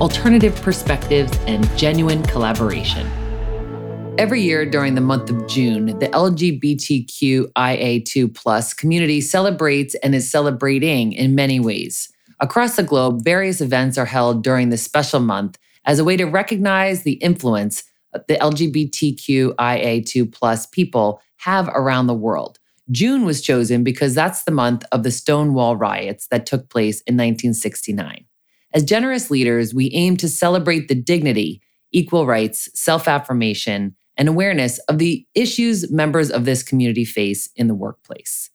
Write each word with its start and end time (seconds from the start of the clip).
alternative 0.00 0.54
perspectives, 0.62 1.36
and 1.46 1.68
genuine 1.76 2.22
collaboration. 2.24 3.06
Every 4.18 4.42
year 4.42 4.66
during 4.66 4.94
the 4.94 5.00
month 5.00 5.30
of 5.30 5.48
June, 5.48 5.86
the 5.98 6.08
LGBTQIA2 6.08 8.34
plus 8.34 8.74
community 8.74 9.20
celebrates 9.20 9.94
and 9.96 10.14
is 10.14 10.30
celebrating 10.30 11.12
in 11.12 11.34
many 11.34 11.60
ways. 11.60 12.12
Across 12.38 12.76
the 12.76 12.82
globe, 12.82 13.24
various 13.24 13.60
events 13.60 13.96
are 13.96 14.04
held 14.04 14.44
during 14.44 14.68
this 14.68 14.82
special 14.82 15.20
month 15.20 15.58
as 15.84 15.98
a 15.98 16.04
way 16.04 16.16
to 16.16 16.24
recognize 16.24 17.02
the 17.02 17.14
influence 17.14 17.84
the 18.28 18.36
LGBTQIA2 18.36 20.32
plus 20.32 20.66
people 20.66 21.20
have 21.38 21.68
around 21.68 22.06
the 22.06 22.14
world. 22.14 22.58
June 22.90 23.24
was 23.24 23.40
chosen 23.40 23.82
because 23.82 24.14
that's 24.14 24.44
the 24.44 24.50
month 24.50 24.84
of 24.92 25.02
the 25.02 25.10
Stonewall 25.10 25.76
riots 25.76 26.26
that 26.28 26.46
took 26.46 26.68
place 26.68 27.00
in 27.02 27.14
1969. 27.14 28.26
As 28.74 28.84
generous 28.84 29.30
leaders, 29.30 29.74
we 29.74 29.90
aim 29.92 30.16
to 30.18 30.28
celebrate 30.28 30.88
the 30.88 30.94
dignity, 30.94 31.60
equal 31.92 32.26
rights, 32.26 32.68
self 32.74 33.06
affirmation, 33.06 33.94
and 34.16 34.28
awareness 34.28 34.78
of 34.80 34.98
the 34.98 35.26
issues 35.34 35.90
members 35.90 36.30
of 36.30 36.44
this 36.44 36.62
community 36.62 37.04
face 37.04 37.50
in 37.56 37.66
the 37.68 37.74
workplace. 37.74 38.50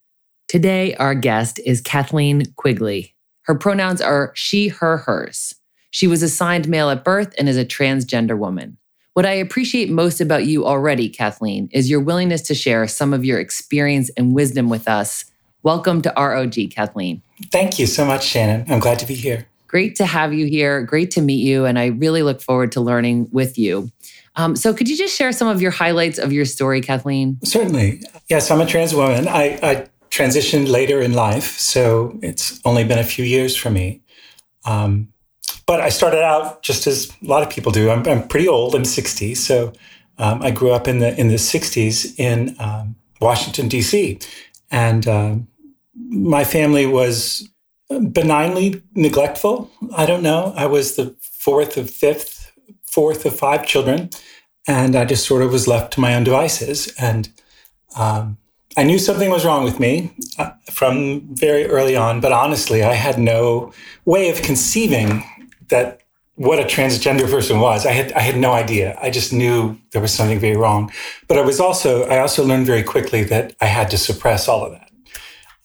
Today, 0.48 0.96
our 0.96 1.14
guest 1.14 1.60
is 1.66 1.82
Kathleen 1.82 2.46
Quigley. 2.56 3.16
Her 3.44 3.56
pronouns 3.56 4.02
are 4.02 4.32
she, 4.34 4.70
her, 4.70 4.98
hers. 4.98 5.56
She 5.92 6.08
was 6.08 6.24
assigned 6.24 6.68
male 6.68 6.90
at 6.90 7.04
birth 7.04 7.34
and 7.38 7.48
is 7.48 7.58
a 7.58 7.66
transgender 7.66 8.38
woman. 8.38 8.78
What 9.14 9.26
I 9.26 9.34
appreciate 9.34 9.90
most 9.90 10.22
about 10.22 10.46
you 10.46 10.66
already, 10.66 11.10
Kathleen, 11.10 11.70
is 11.72 11.90
your 11.90 12.00
willingness 12.00 12.42
to 12.44 12.56
share 12.56 12.88
some 12.88 13.14
of 13.14 13.26
your 13.26 13.40
experience 13.40 14.10
and 14.18 14.34
wisdom 14.34 14.70
with 14.70 14.88
us. 14.88 15.26
Welcome 15.64 16.02
to 16.04 16.14
ROG, 16.16 16.56
Kathleen. 16.72 17.22
Thank 17.52 17.80
you 17.80 17.88
so 17.88 18.06
much, 18.06 18.26
Shannon. 18.26 18.66
I'm 18.72 18.80
glad 18.80 19.00
to 19.00 19.08
be 19.08 19.16
here. 19.16 19.48
Great 19.68 19.96
to 19.98 20.06
have 20.06 20.34
you 20.34 20.46
here. 20.46 20.82
Great 20.84 21.12
to 21.12 21.22
meet 21.22 21.44
you. 21.44 21.66
And 21.66 21.78
I 21.78 21.88
really 21.88 22.24
look 22.24 22.42
forward 22.42 22.72
to 22.74 22.82
learning 22.82 23.28
with 23.32 23.58
you. 23.58 23.92
Um, 24.36 24.56
so, 24.56 24.74
could 24.74 24.88
you 24.88 24.96
just 24.96 25.18
share 25.18 25.32
some 25.32 25.48
of 25.48 25.62
your 25.62 25.72
highlights 25.72 26.20
of 26.20 26.32
your 26.32 26.46
story, 26.46 26.80
Kathleen? 26.80 27.40
Certainly. 27.44 28.02
Yes, 28.30 28.52
I'm 28.52 28.62
a 28.62 28.68
trans 28.68 28.94
woman. 28.94 29.28
I, 29.28 29.60
I 29.64 29.88
transitioned 30.12 30.70
later 30.70 31.02
in 31.02 31.14
life, 31.14 31.58
so 31.58 32.18
it's 32.22 32.60
only 32.64 32.84
been 32.84 33.00
a 33.00 33.04
few 33.04 33.26
years 33.26 33.56
for 33.56 33.72
me. 33.72 34.02
Um, 34.66 35.12
but 35.66 35.82
I 35.82 35.90
started 35.90 36.22
out 36.22 36.62
just 36.62 36.86
as 36.86 37.12
a 37.24 37.28
lot 37.28 37.42
of 37.42 37.50
people 37.50 37.72
do. 37.72 37.90
I'm, 37.90 38.08
I'm 38.08 38.28
pretty 38.28 38.48
old. 38.48 38.76
I'm 38.76 38.86
60, 38.86 39.34
so 39.36 39.74
um, 40.20 40.42
I 40.42 40.52
grew 40.52 40.72
up 40.72 40.88
in 40.88 41.00
the 41.00 41.20
in 41.20 41.30
the 41.30 41.36
60s 41.36 42.18
in 42.20 42.56
um, 42.60 42.96
Washington 43.20 43.68
D.C. 43.68 44.20
and 44.72 45.08
um, 45.08 45.48
my 45.96 46.44
family 46.44 46.86
was 46.86 47.50
benignly 47.90 48.82
neglectful. 48.96 49.72
I 49.96 50.06
don't 50.06 50.24
know. 50.24 50.54
I 50.56 50.66
was 50.66 50.96
the 50.96 51.16
fourth 51.22 51.78
of 51.78 51.90
fifth, 51.90 52.52
fourth 52.84 53.26
of 53.26 53.38
five 53.38 53.66
children, 53.66 54.10
and 54.68 54.96
I 54.96 55.06
just 55.06 55.26
sort 55.26 55.42
of 55.42 55.52
was 55.52 55.68
left 55.68 55.94
to 55.94 56.02
my 56.02 56.16
own 56.16 56.24
devices. 56.24 56.88
And 57.00 57.30
um, 57.96 58.38
I 58.76 58.84
knew 58.84 59.00
something 59.00 59.30
was 59.30 59.46
wrong 59.46 59.64
with 59.64 59.80
me 59.80 60.12
uh, 60.38 60.52
from 60.70 61.22
very 61.34 61.66
early 61.66 61.96
on, 61.96 62.20
but 62.22 62.32
honestly, 62.32 62.84
I 62.84 62.94
had 62.94 63.18
no 63.18 63.72
way 64.06 64.30
of 64.30 64.42
conceiving 64.42 65.24
that 65.70 66.02
what 66.36 66.60
a 66.60 66.64
transgender 66.64 67.30
person 67.30 67.60
was. 67.60 67.86
I 67.86 67.92
had 67.92 68.14
I 68.14 68.20
had 68.20 68.38
no 68.38 68.54
idea. 68.54 68.98
I 69.02 69.10
just 69.10 69.34
knew 69.34 69.78
there 69.92 70.02
was 70.02 70.14
something 70.14 70.40
very 70.40 70.56
wrong. 70.56 70.92
But 71.28 71.38
I 71.38 71.42
was 71.42 71.60
also 71.60 72.04
I 72.08 72.20
also 72.20 72.46
learned 72.46 72.68
very 72.68 72.84
quickly 72.84 73.24
that 73.24 73.56
I 73.60 73.66
had 73.66 73.90
to 73.92 73.98
suppress 73.98 74.48
all 74.48 74.66
of 74.66 74.74
that, 74.74 74.92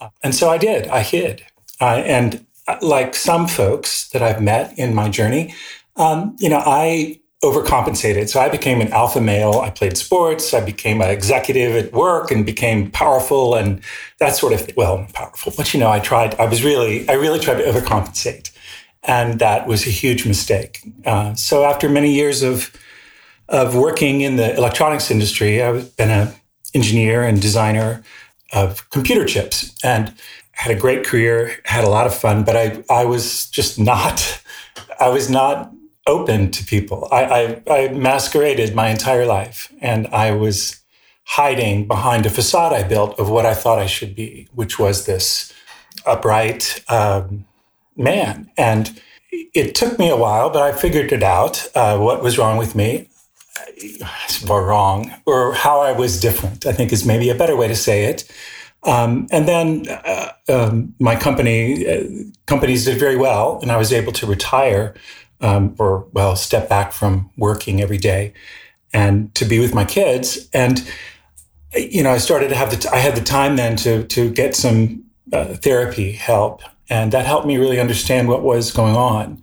uh, 0.00 0.08
and 0.22 0.34
so 0.34 0.48
I 0.48 0.56
did. 0.56 0.88
I 0.88 1.02
hid, 1.02 1.44
uh, 1.82 1.96
and 2.06 2.46
uh, 2.68 2.76
like 2.80 3.16
some 3.16 3.48
folks 3.48 4.08
that 4.10 4.22
I've 4.22 4.40
met 4.40 4.78
in 4.78 4.94
my 4.94 5.08
journey, 5.08 5.52
um, 5.96 6.36
you 6.38 6.48
know, 6.48 6.62
I 6.64 7.20
overcompensated. 7.42 8.28
So 8.28 8.40
I 8.40 8.48
became 8.48 8.80
an 8.80 8.92
alpha 8.92 9.20
male. 9.20 9.60
I 9.64 9.70
played 9.70 9.96
sports. 9.96 10.54
I 10.54 10.64
became 10.64 11.02
an 11.02 11.10
executive 11.10 11.74
at 11.74 11.92
work 11.92 12.30
and 12.30 12.46
became 12.46 12.88
powerful 12.92 13.56
and 13.56 13.82
that 14.20 14.36
sort 14.36 14.52
of 14.52 14.70
well, 14.76 15.08
powerful. 15.12 15.52
But 15.56 15.74
you 15.74 15.80
know, 15.80 15.90
I 15.90 15.98
tried. 15.98 16.36
I 16.36 16.46
was 16.46 16.62
really 16.62 17.08
I 17.08 17.14
really 17.14 17.40
tried 17.40 17.56
to 17.56 17.64
overcompensate. 17.64 18.52
And 19.02 19.40
that 19.40 19.66
was 19.66 19.84
a 19.84 19.90
huge 19.90 20.24
mistake. 20.24 20.78
Uh, 21.04 21.34
so 21.34 21.64
after 21.64 21.88
many 21.88 22.14
years 22.14 22.44
of 22.44 22.72
of 23.48 23.74
working 23.74 24.20
in 24.20 24.36
the 24.36 24.56
electronics 24.56 25.10
industry, 25.10 25.60
I've 25.60 25.96
been 25.96 26.10
an 26.10 26.32
engineer 26.74 27.24
and 27.24 27.42
designer 27.42 28.04
of 28.52 28.88
computer 28.90 29.24
chips 29.24 29.74
and 29.82 30.14
had 30.52 30.76
a 30.76 30.78
great 30.78 31.04
career, 31.04 31.58
had 31.64 31.84
a 31.84 31.88
lot 31.88 32.06
of 32.06 32.14
fun, 32.14 32.44
but 32.44 32.56
I, 32.56 32.84
I 32.88 33.04
was 33.04 33.48
just 33.50 33.78
not, 33.78 34.42
I 35.00 35.08
was 35.08 35.28
not 35.28 35.72
open 36.06 36.50
to 36.50 36.64
people. 36.64 37.08
I, 37.10 37.62
I, 37.68 37.74
I 37.74 37.88
masqueraded 37.88 38.74
my 38.74 38.88
entire 38.88 39.26
life 39.26 39.72
and 39.80 40.06
I 40.08 40.32
was 40.32 40.80
hiding 41.24 41.86
behind 41.86 42.26
a 42.26 42.30
facade 42.30 42.72
I 42.72 42.82
built 42.82 43.18
of 43.18 43.30
what 43.30 43.46
I 43.46 43.54
thought 43.54 43.78
I 43.78 43.86
should 43.86 44.14
be, 44.14 44.48
which 44.52 44.78
was 44.78 45.06
this 45.06 45.52
upright, 46.06 46.84
um, 46.88 47.44
man. 47.96 48.50
And 48.56 49.00
it 49.32 49.74
took 49.74 49.98
me 49.98 50.10
a 50.10 50.16
while, 50.16 50.50
but 50.50 50.62
I 50.62 50.72
figured 50.72 51.12
it 51.12 51.22
out 51.22 51.66
uh, 51.74 51.98
what 51.98 52.22
was 52.22 52.38
wrong 52.38 52.58
with 52.58 52.74
me, 52.74 53.08
or 54.48 54.66
wrong, 54.66 55.12
or 55.26 55.54
how 55.54 55.80
I 55.80 55.92
was 55.92 56.20
different, 56.20 56.66
I 56.66 56.72
think 56.72 56.92
is 56.92 57.06
maybe 57.06 57.30
a 57.30 57.34
better 57.34 57.56
way 57.56 57.68
to 57.68 57.76
say 57.76 58.04
it. 58.04 58.30
Um, 58.84 59.28
and 59.30 59.46
then 59.46 59.86
uh, 59.88 60.32
um, 60.48 60.94
my 60.98 61.14
company, 61.14 61.86
uh, 61.86 62.04
companies 62.46 62.84
did 62.84 62.98
very 62.98 63.16
well, 63.16 63.60
and 63.62 63.70
I 63.70 63.76
was 63.76 63.92
able 63.92 64.12
to 64.12 64.26
retire 64.26 64.94
um, 65.40 65.74
or, 65.78 66.06
well, 66.12 66.36
step 66.36 66.68
back 66.68 66.92
from 66.92 67.30
working 67.36 67.80
every 67.80 67.98
day 67.98 68.32
and 68.92 69.34
to 69.34 69.44
be 69.44 69.58
with 69.58 69.74
my 69.74 69.84
kids. 69.84 70.48
And, 70.52 70.88
you 71.74 72.02
know, 72.02 72.10
I 72.10 72.18
started 72.18 72.48
to 72.48 72.56
have 72.56 72.70
the, 72.70 72.76
t- 72.76 72.88
I 72.92 72.98
had 72.98 73.16
the 73.16 73.24
time 73.24 73.56
then 73.56 73.76
to, 73.76 74.04
to 74.04 74.30
get 74.30 74.54
some 74.54 75.04
uh, 75.32 75.54
therapy 75.54 76.12
help 76.12 76.62
and 76.92 77.10
that 77.12 77.24
helped 77.24 77.46
me 77.46 77.56
really 77.56 77.80
understand 77.80 78.28
what 78.28 78.42
was 78.42 78.70
going 78.70 78.94
on. 78.94 79.42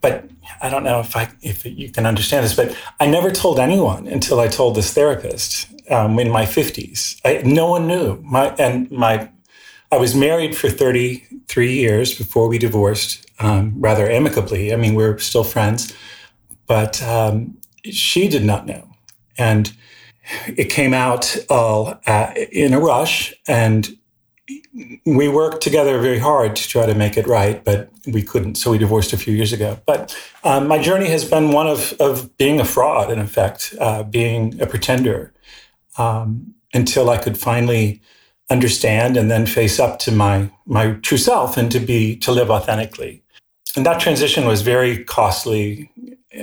But 0.00 0.30
I 0.62 0.70
don't 0.70 0.84
know 0.84 1.00
if 1.00 1.16
I 1.16 1.28
if 1.42 1.66
you 1.66 1.90
can 1.90 2.06
understand 2.06 2.44
this, 2.44 2.54
but 2.54 2.76
I 3.00 3.06
never 3.06 3.32
told 3.32 3.58
anyone 3.58 4.06
until 4.06 4.38
I 4.38 4.46
told 4.46 4.76
this 4.76 4.94
therapist 4.94 5.66
um, 5.90 6.18
in 6.18 6.30
my 6.30 6.46
fifties. 6.46 7.20
No 7.44 7.70
one 7.70 7.86
knew. 7.86 8.20
My 8.22 8.54
and 8.58 8.90
my 8.90 9.30
I 9.90 9.96
was 9.96 10.14
married 10.14 10.56
for 10.56 10.68
thirty 10.68 11.24
three 11.48 11.74
years 11.74 12.16
before 12.16 12.48
we 12.48 12.58
divorced, 12.58 13.26
um, 13.38 13.74
rather 13.76 14.08
amicably. 14.10 14.72
I 14.72 14.76
mean, 14.76 14.94
we 14.94 15.04
we're 15.04 15.18
still 15.18 15.44
friends, 15.44 15.94
but 16.66 17.02
um, 17.02 17.58
she 17.84 18.28
did 18.28 18.44
not 18.44 18.66
know, 18.66 18.88
and 19.38 19.72
it 20.46 20.70
came 20.70 20.94
out 20.94 21.36
all 21.50 22.00
uh, 22.06 22.32
in 22.50 22.72
a 22.72 22.80
rush 22.80 23.34
and 23.46 23.94
we 25.06 25.28
worked 25.28 25.62
together 25.62 26.00
very 26.00 26.18
hard 26.18 26.56
to 26.56 26.68
try 26.68 26.86
to 26.86 26.94
make 26.94 27.16
it 27.16 27.26
right, 27.26 27.64
but 27.64 27.90
we 28.06 28.22
couldn't. 28.22 28.56
So 28.56 28.70
we 28.70 28.78
divorced 28.78 29.12
a 29.12 29.16
few 29.16 29.34
years 29.34 29.52
ago. 29.52 29.78
But 29.86 30.16
um, 30.42 30.66
my 30.66 30.78
journey 30.78 31.08
has 31.08 31.24
been 31.24 31.52
one 31.52 31.66
of, 31.66 31.92
of 32.00 32.36
being 32.36 32.60
a 32.60 32.64
fraud, 32.64 33.10
in 33.10 33.18
effect, 33.18 33.74
uh, 33.80 34.02
being 34.02 34.60
a 34.60 34.66
pretender, 34.66 35.32
um, 35.98 36.54
until 36.72 37.10
I 37.10 37.18
could 37.18 37.38
finally 37.38 38.00
understand 38.50 39.16
and 39.16 39.30
then 39.30 39.46
face 39.46 39.80
up 39.80 39.98
to 39.98 40.12
my 40.12 40.50
my 40.66 40.92
true 41.02 41.18
self 41.18 41.56
and 41.56 41.72
to 41.72 41.80
be 41.80 42.16
to 42.16 42.32
live 42.32 42.50
authentically. 42.50 43.22
And 43.76 43.84
that 43.86 44.00
transition 44.00 44.46
was 44.46 44.62
very 44.62 45.02
costly 45.04 45.90
uh, 46.38 46.42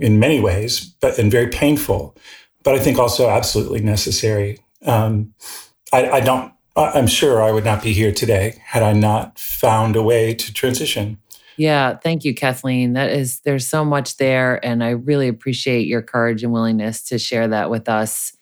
in 0.00 0.18
many 0.18 0.40
ways, 0.40 0.84
but 1.00 1.18
and 1.18 1.30
very 1.30 1.48
painful. 1.48 2.16
But 2.62 2.74
I 2.74 2.78
think 2.78 2.98
also 2.98 3.28
absolutely 3.28 3.80
necessary. 3.80 4.58
Um, 4.84 5.34
I, 5.92 6.10
I 6.10 6.20
don't 6.20 6.52
I'm 6.76 7.06
sure 7.06 7.42
I 7.42 7.50
would 7.50 7.64
not 7.64 7.82
be 7.82 7.92
here 7.92 8.12
today 8.12 8.60
had 8.64 8.82
I 8.82 8.92
not 8.92 9.38
found 9.38 9.96
a 9.96 10.02
way 10.02 10.34
to 10.34 10.52
transition. 10.52 11.18
Yeah, 11.56 11.96
thank 11.96 12.24
you, 12.24 12.34
Kathleen. 12.34 12.92
That 12.92 13.10
is, 13.10 13.40
there's 13.40 13.66
so 13.66 13.84
much 13.84 14.16
there. 14.18 14.64
And 14.64 14.84
I 14.84 14.90
really 14.90 15.26
appreciate 15.26 15.88
your 15.88 16.02
courage 16.02 16.44
and 16.44 16.52
willingness 16.52 17.02
to 17.04 17.18
share 17.18 17.48
that 17.48 17.68
with 17.68 17.88
us 17.88 18.32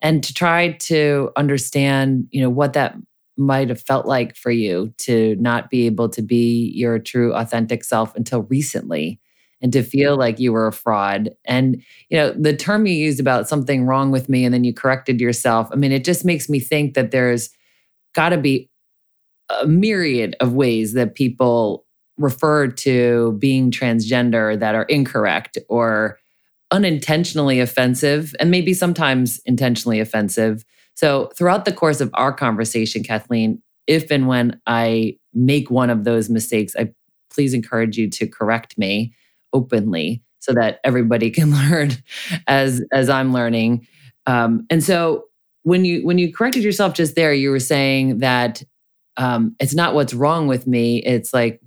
and 0.00 0.22
to 0.22 0.32
try 0.32 0.72
to 0.72 1.30
understand, 1.36 2.26
you 2.30 2.40
know, 2.40 2.50
what 2.50 2.72
that 2.74 2.96
might 3.36 3.68
have 3.68 3.80
felt 3.80 4.06
like 4.06 4.36
for 4.36 4.50
you 4.50 4.92
to 4.98 5.36
not 5.36 5.70
be 5.70 5.86
able 5.86 6.08
to 6.08 6.22
be 6.22 6.72
your 6.74 6.98
true 6.98 7.32
authentic 7.34 7.84
self 7.84 8.14
until 8.16 8.42
recently 8.42 9.20
and 9.60 9.72
to 9.72 9.82
feel 9.82 10.16
like 10.16 10.38
you 10.38 10.52
were 10.52 10.66
a 10.66 10.72
fraud. 10.72 11.30
And, 11.44 11.82
you 12.10 12.16
know, 12.16 12.32
the 12.32 12.54
term 12.54 12.86
you 12.86 12.94
used 12.94 13.20
about 13.20 13.48
something 13.48 13.86
wrong 13.86 14.10
with 14.10 14.28
me 14.28 14.44
and 14.44 14.52
then 14.52 14.64
you 14.64 14.72
corrected 14.72 15.20
yourself. 15.20 15.68
I 15.72 15.76
mean, 15.76 15.92
it 15.92 16.04
just 16.04 16.24
makes 16.24 16.48
me 16.48 16.60
think 16.60 16.94
that 16.94 17.10
there's 17.10 17.50
got 18.14 18.30
to 18.30 18.38
be 18.38 18.70
a 19.48 19.66
myriad 19.66 20.36
of 20.40 20.52
ways 20.52 20.92
that 20.92 21.14
people 21.14 21.84
refer 22.18 22.66
to 22.68 23.36
being 23.38 23.70
transgender 23.70 24.58
that 24.58 24.74
are 24.74 24.84
incorrect 24.84 25.58
or 25.68 26.18
unintentionally 26.70 27.60
offensive 27.60 28.34
and 28.38 28.50
maybe 28.50 28.74
sometimes 28.74 29.40
intentionally 29.46 30.00
offensive. 30.00 30.64
So, 30.94 31.30
throughout 31.36 31.64
the 31.64 31.72
course 31.72 32.00
of 32.00 32.10
our 32.14 32.32
conversation, 32.32 33.02
Kathleen, 33.02 33.62
if 33.86 34.10
and 34.10 34.28
when 34.28 34.60
I 34.66 35.16
make 35.32 35.70
one 35.70 35.90
of 35.90 36.04
those 36.04 36.28
mistakes, 36.28 36.74
I 36.76 36.92
please 37.30 37.54
encourage 37.54 37.96
you 37.96 38.10
to 38.10 38.26
correct 38.26 38.76
me 38.76 39.14
openly 39.52 40.22
so 40.40 40.52
that 40.54 40.80
everybody 40.84 41.30
can 41.38 41.52
learn 41.52 41.92
as 42.46 42.82
as 42.92 43.08
I'm 43.08 43.32
learning. 43.32 43.86
Um, 44.26 44.66
and 44.70 44.82
so 44.82 45.24
when 45.62 45.84
you 45.84 46.04
when 46.04 46.18
you 46.18 46.32
corrected 46.32 46.62
yourself 46.62 46.94
just 46.94 47.14
there, 47.14 47.32
you 47.32 47.50
were 47.50 47.60
saying 47.60 48.18
that 48.18 48.62
um, 49.16 49.56
it's 49.58 49.74
not 49.74 49.94
what's 49.94 50.14
wrong 50.14 50.46
with 50.46 50.66
me. 50.66 51.02
It's 51.02 51.32
like 51.32 51.60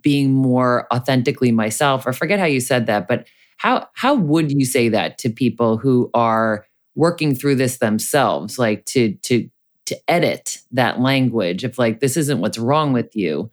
being 0.00 0.32
more 0.32 0.86
authentically 0.92 1.52
myself. 1.52 2.06
Or 2.06 2.12
forget 2.12 2.38
how 2.38 2.44
you 2.46 2.60
said 2.60 2.86
that, 2.86 3.08
but 3.08 3.26
how 3.56 3.88
how 3.94 4.14
would 4.14 4.52
you 4.52 4.64
say 4.64 4.88
that 4.88 5.18
to 5.18 5.30
people 5.30 5.78
who 5.78 6.10
are 6.14 6.66
working 6.94 7.34
through 7.34 7.56
this 7.56 7.78
themselves, 7.78 8.58
like 8.58 8.84
to 8.86 9.14
to 9.22 9.48
to 9.86 9.98
edit 10.08 10.62
that 10.72 11.00
language 11.00 11.64
if 11.64 11.78
like 11.78 12.00
this 12.00 12.16
isn't 12.16 12.40
what's 12.40 12.58
wrong 12.58 12.92
with 12.92 13.14
you. 13.14 13.50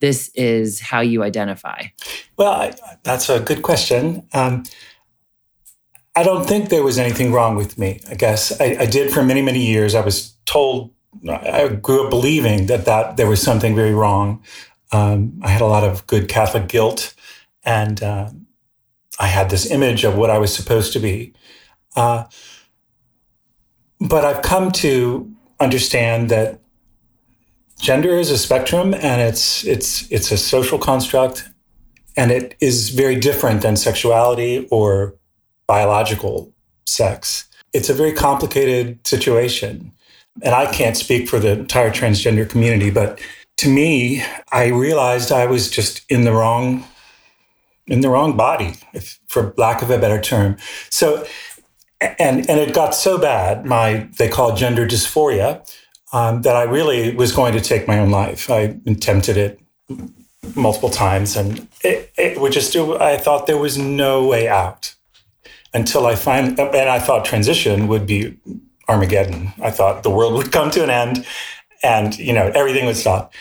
This 0.00 0.30
is 0.34 0.80
how 0.80 1.00
you 1.00 1.22
identify 1.22 1.84
well 2.36 2.52
I, 2.52 2.74
that's 3.02 3.28
a 3.28 3.40
good 3.40 3.62
question. 3.62 4.26
Um, 4.32 4.64
i 6.14 6.22
don't 6.22 6.46
think 6.46 6.70
there 6.70 6.82
was 6.82 6.98
anything 6.98 7.30
wrong 7.30 7.56
with 7.56 7.76
me 7.76 8.00
i 8.10 8.14
guess. 8.14 8.58
I, 8.60 8.76
I, 8.80 8.86
did 8.86 9.12
for 9.12 9.22
many 9.22 9.42
many 9.42 9.64
years. 9.64 9.94
I 9.94 10.00
was 10.00 10.34
told 10.46 10.92
i 11.28 11.68
grew 11.68 12.04
up 12.04 12.10
believing 12.10 12.66
that 12.66 12.84
that 12.84 13.16
there 13.16 13.26
was 13.26 13.40
something 13.40 13.74
very 13.74 13.94
wrong. 13.94 14.42
Um, 14.92 15.40
i 15.42 15.48
had 15.48 15.62
a 15.62 15.66
lot 15.66 15.84
of 15.84 16.06
good 16.06 16.28
catholic 16.28 16.68
guilt 16.68 17.14
and 17.64 18.02
uh, 18.02 18.30
i 19.18 19.26
had 19.26 19.50
this 19.50 19.70
image 19.70 20.04
of 20.04 20.16
what 20.16 20.30
i 20.30 20.38
was 20.38 20.54
supposed 20.54 20.92
to 20.92 20.98
be 20.98 21.32
uh, 21.96 22.24
but 24.00 24.24
i've 24.24 24.42
come 24.42 24.70
to 24.70 25.30
understand 25.60 26.28
that 26.28 26.60
gender 27.78 28.10
is 28.10 28.30
a 28.30 28.38
spectrum 28.38 28.94
and 28.94 29.20
it's 29.20 29.64
it's 29.64 30.10
it's 30.10 30.30
a 30.32 30.38
social 30.38 30.78
construct 30.78 31.48
and 32.16 32.30
it 32.30 32.56
is 32.60 32.90
very 32.90 33.16
different 33.16 33.62
than 33.62 33.76
sexuality 33.76 34.66
or 34.70 35.14
biological 35.66 36.52
sex. 36.86 37.48
It's 37.72 37.90
a 37.90 37.94
very 37.94 38.12
complicated 38.12 39.06
situation. 39.06 39.92
And 40.42 40.54
I 40.54 40.70
can't 40.70 40.96
speak 40.96 41.28
for 41.28 41.38
the 41.38 41.52
entire 41.52 41.90
transgender 41.90 42.48
community, 42.48 42.90
but 42.90 43.20
to 43.58 43.68
me, 43.68 44.22
I 44.52 44.66
realized 44.66 45.32
I 45.32 45.46
was 45.46 45.70
just 45.70 46.02
in 46.10 46.24
the 46.24 46.32
wrong 46.32 46.84
in 47.86 48.00
the 48.00 48.08
wrong 48.08 48.36
body, 48.36 48.74
if, 48.92 49.20
for 49.28 49.54
lack 49.56 49.82
of 49.82 49.90
a 49.90 49.98
better 49.98 50.20
term. 50.20 50.56
So 50.90 51.26
and 52.00 52.48
and 52.48 52.60
it 52.60 52.74
got 52.74 52.94
so 52.94 53.18
bad, 53.18 53.64
my 53.64 54.08
they 54.18 54.28
call 54.28 54.54
gender 54.54 54.86
dysphoria, 54.86 55.66
um, 56.12 56.42
that 56.42 56.56
I 56.56 56.62
really 56.62 57.14
was 57.14 57.32
going 57.32 57.52
to 57.54 57.60
take 57.60 57.88
my 57.88 57.98
own 57.98 58.10
life. 58.10 58.50
I 58.50 58.78
attempted 58.86 59.36
it 59.36 59.60
multiple 60.54 60.90
times, 60.90 61.36
and 61.36 61.66
it, 61.82 62.12
it 62.16 62.40
would 62.40 62.52
just 62.52 62.72
do. 62.72 62.98
I 62.98 63.16
thought 63.16 63.46
there 63.46 63.58
was 63.58 63.78
no 63.78 64.26
way 64.26 64.46
out 64.48 64.94
until 65.72 66.06
I 66.06 66.14
find, 66.16 66.58
and 66.58 66.88
I 66.88 66.98
thought 66.98 67.24
transition 67.24 67.88
would 67.88 68.06
be 68.06 68.36
Armageddon. 68.88 69.52
I 69.62 69.70
thought 69.70 70.02
the 70.02 70.10
world 70.10 70.34
would 70.38 70.52
come 70.52 70.70
to 70.72 70.84
an 70.84 70.90
end, 70.90 71.26
and 71.82 72.16
you 72.18 72.34
know 72.34 72.50
everything 72.54 72.84
would 72.86 72.96
stop. 72.96 73.32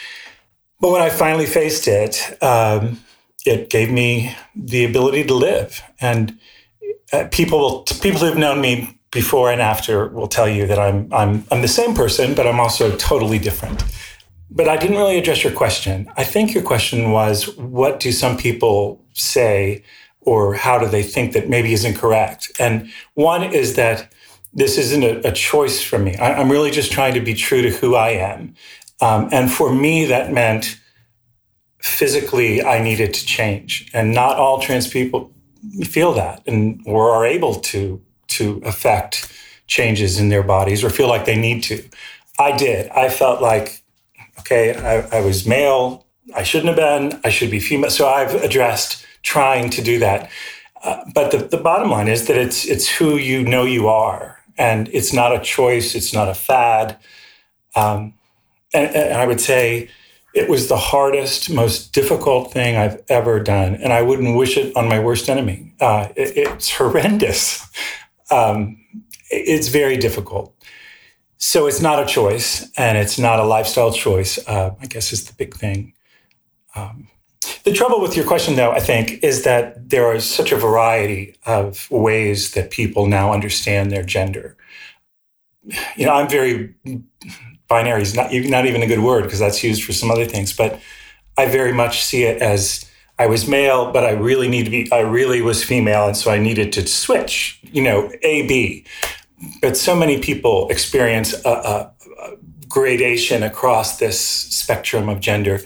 But 0.80 0.92
when 0.92 1.02
I 1.02 1.10
finally 1.10 1.46
faced 1.46 1.88
it, 1.88 2.42
um, 2.42 3.00
it 3.46 3.70
gave 3.70 3.92
me 3.92 4.36
the 4.56 4.84
ability 4.84 5.24
to 5.26 5.34
live 5.34 5.82
and 6.00 6.38
uh, 7.14 7.28
people 7.32 7.84
people 8.02 8.20
who've 8.20 8.38
known 8.38 8.62
me 8.62 9.00
before 9.12 9.50
and 9.52 9.62
after 9.62 10.10
will 10.10 10.28
tell 10.28 10.50
you 10.50 10.68
that 10.68 10.80
I'm 10.80 11.12
I'm 11.14 11.46
I'm 11.52 11.62
the 11.62 11.68
same 11.68 11.96
person, 11.96 12.36
but 12.36 12.46
I'm 12.46 12.60
also 12.60 12.96
totally 12.98 13.40
different. 13.40 13.84
But 14.52 14.68
I 14.68 14.78
didn't 14.78 14.98
really 14.98 15.18
address 15.18 15.44
your 15.44 15.54
question. 15.54 16.12
I 16.18 16.24
think 16.24 16.54
your 16.54 16.64
question 16.64 17.12
was, 17.12 17.58
what 17.58 18.00
do 18.00 18.12
some 18.12 18.38
people 18.38 19.04
say, 19.14 19.84
or 20.22 20.54
how 20.54 20.78
do 20.78 20.88
they 20.88 21.04
think 21.04 21.34
that 21.34 21.50
maybe 21.50 21.74
is 21.74 21.84
incorrect? 21.84 22.52
And 22.60 22.90
one 23.16 23.44
is 23.44 23.76
that 23.76 24.12
this 24.54 24.78
isn't 24.78 25.04
a, 25.04 25.28
a 25.28 25.32
choice 25.32 25.82
for 25.82 26.00
me. 26.00 26.16
I, 26.16 26.40
am 26.42 26.52
really 26.52 26.72
just 26.72 26.92
trying 26.92 27.14
to 27.16 27.22
be 27.22 27.34
true 27.34 27.62
to 27.62 27.70
who 27.70 27.96
I 27.96 28.10
am. 28.12 28.56
Um, 29.02 29.30
and 29.32 29.52
for 29.52 29.74
me, 29.74 30.06
that 30.06 30.32
meant 30.32 30.80
physically 31.86 32.64
I 32.64 32.82
needed 32.82 33.14
to 33.14 33.26
change. 33.26 33.90
And 33.94 34.14
not 34.14 34.38
all 34.38 34.60
trans 34.60 34.88
people 34.88 35.32
feel 35.84 36.14
that 36.14 36.42
and 36.48 36.82
or 36.86 37.12
are 37.12 37.26
able 37.26 37.56
to 37.56 38.02
to 38.28 38.62
affect 38.66 39.32
changes 39.68 40.20
in 40.20 40.30
their 40.30 40.44
bodies 40.44 40.84
or 40.84 40.90
feel 40.90 41.08
like 41.08 41.26
they 41.26 41.38
need 41.38 41.64
to. 41.64 41.84
I 42.38 42.56
did. 42.58 42.90
I 42.90 43.10
felt 43.10 43.42
like, 43.42 43.84
okay, 44.40 44.76
I, 44.76 45.18
I 45.18 45.22
was 45.22 45.48
male. 45.48 46.06
I 46.36 46.44
shouldn't 46.44 46.68
have 46.68 46.76
been. 46.76 47.20
I 47.24 47.30
should 47.30 47.52
be 47.52 47.60
female. 47.60 47.90
So 47.90 48.08
I've 48.08 48.36
addressed 48.36 49.06
trying 49.22 49.70
to 49.72 49.82
do 49.82 50.00
that. 50.00 50.30
Uh, 50.84 51.04
but 51.14 51.32
the, 51.32 51.38
the 51.38 51.58
bottom 51.58 51.90
line 51.90 52.08
is 52.08 52.28
that 52.28 52.38
it's 52.38 52.66
it's 52.66 52.88
who 52.88 53.18
you 53.18 53.44
know 53.44 53.64
you 53.64 53.88
are, 53.88 54.40
and 54.58 54.88
it's 54.90 55.14
not 55.14 55.34
a 55.34 55.40
choice. 55.40 55.96
It's 55.96 56.14
not 56.14 56.28
a 56.28 56.34
fad. 56.34 56.98
Um, 57.76 58.14
and, 58.74 58.96
and 58.96 59.18
I 59.18 59.26
would 59.26 59.42
say 59.42 59.90
it 60.36 60.50
was 60.50 60.68
the 60.68 60.78
hardest, 60.78 61.50
most 61.50 61.94
difficult 61.94 62.52
thing 62.52 62.76
I've 62.76 63.02
ever 63.08 63.40
done, 63.40 63.76
and 63.76 63.94
I 63.94 64.02
wouldn't 64.02 64.38
wish 64.38 64.58
it 64.58 64.76
on 64.76 64.90
my 64.90 65.00
worst 65.00 65.30
enemy. 65.30 65.74
Uh, 65.80 66.10
it, 66.18 66.38
it's 66.38 66.70
horrendous. 66.78 67.66
Um, 68.30 68.78
it's 69.32 69.70
very 69.70 69.96
difficult. 69.98 70.54
So 71.38 71.68
it's 71.68 71.82
not 71.82 72.04
a 72.04 72.06
choice, 72.06 72.70
and 72.78 72.98
it's 72.98 73.18
not 73.18 73.40
a 73.40 73.44
lifestyle 73.44 73.94
choice. 73.94 74.38
Uh, 74.46 74.76
I 74.82 74.86
guess 74.88 75.14
is 75.14 75.26
the 75.26 75.34
big 75.34 75.56
thing. 75.56 75.94
Um, 76.76 77.08
the 77.64 77.72
trouble 77.72 78.02
with 78.02 78.18
your 78.18 78.26
question, 78.26 78.56
though, 78.56 78.72
I 78.72 78.80
think, 78.80 79.24
is 79.24 79.44
that 79.44 79.90
there 79.90 80.14
is 80.14 80.26
such 80.26 80.52
a 80.52 80.58
variety 80.58 81.38
of 81.46 81.90
ways 81.90 82.52
that 82.52 82.72
people 82.72 83.06
now 83.08 83.32
understand 83.32 83.92
their 83.92 84.04
gender. 84.04 84.58
You 85.96 86.06
know, 86.06 86.14
I'm 86.14 86.30
very 86.30 86.76
binary 87.68 88.02
is 88.02 88.16
not 88.16 88.32
not 88.32 88.66
even 88.66 88.82
a 88.82 88.88
good 88.88 89.00
word 89.00 89.24
because 89.24 89.40
that's 89.40 89.64
used 89.64 89.84
for 89.84 89.94
some 89.94 90.12
other 90.12 90.26
things. 90.26 90.54
But 90.56 90.80
I 91.38 91.46
very 91.48 91.74
much 91.74 92.04
see 92.04 92.24
it 92.24 92.42
as 92.42 92.86
I 93.18 93.28
was 93.28 93.48
male, 93.48 93.92
but 93.92 94.04
I 94.04 94.12
really 94.12 94.48
need 94.48 94.66
to 94.66 94.72
be. 94.72 94.92
I 94.92 95.00
really 95.00 95.42
was 95.42 95.64
female, 95.64 96.08
and 96.08 96.18
so 96.18 96.32
I 96.32 96.38
needed 96.38 96.74
to 96.74 96.88
switch. 96.88 97.60
You 97.64 97.84
know, 97.84 98.12
A 98.22 98.48
B. 98.48 98.86
But 99.62 99.78
so 99.78 99.96
many 99.96 100.20
people 100.20 100.70
experience 100.70 101.34
a, 101.46 101.50
a, 101.50 101.92
a 102.22 102.32
gradation 102.68 103.44
across 103.44 103.98
this 103.98 104.20
spectrum 104.20 105.10
of 105.10 105.20
gender, 105.20 105.60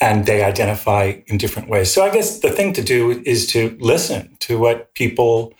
and 0.00 0.26
they 0.26 0.42
identify 0.42 1.20
in 1.26 1.38
different 1.38 1.68
ways. 1.68 1.90
So 1.90 2.04
I 2.04 2.10
guess 2.10 2.40
the 2.40 2.50
thing 2.50 2.72
to 2.74 2.82
do 2.82 3.22
is 3.24 3.46
to 3.52 3.76
listen 3.80 4.36
to 4.40 4.58
what 4.58 4.94
people, 4.94 5.54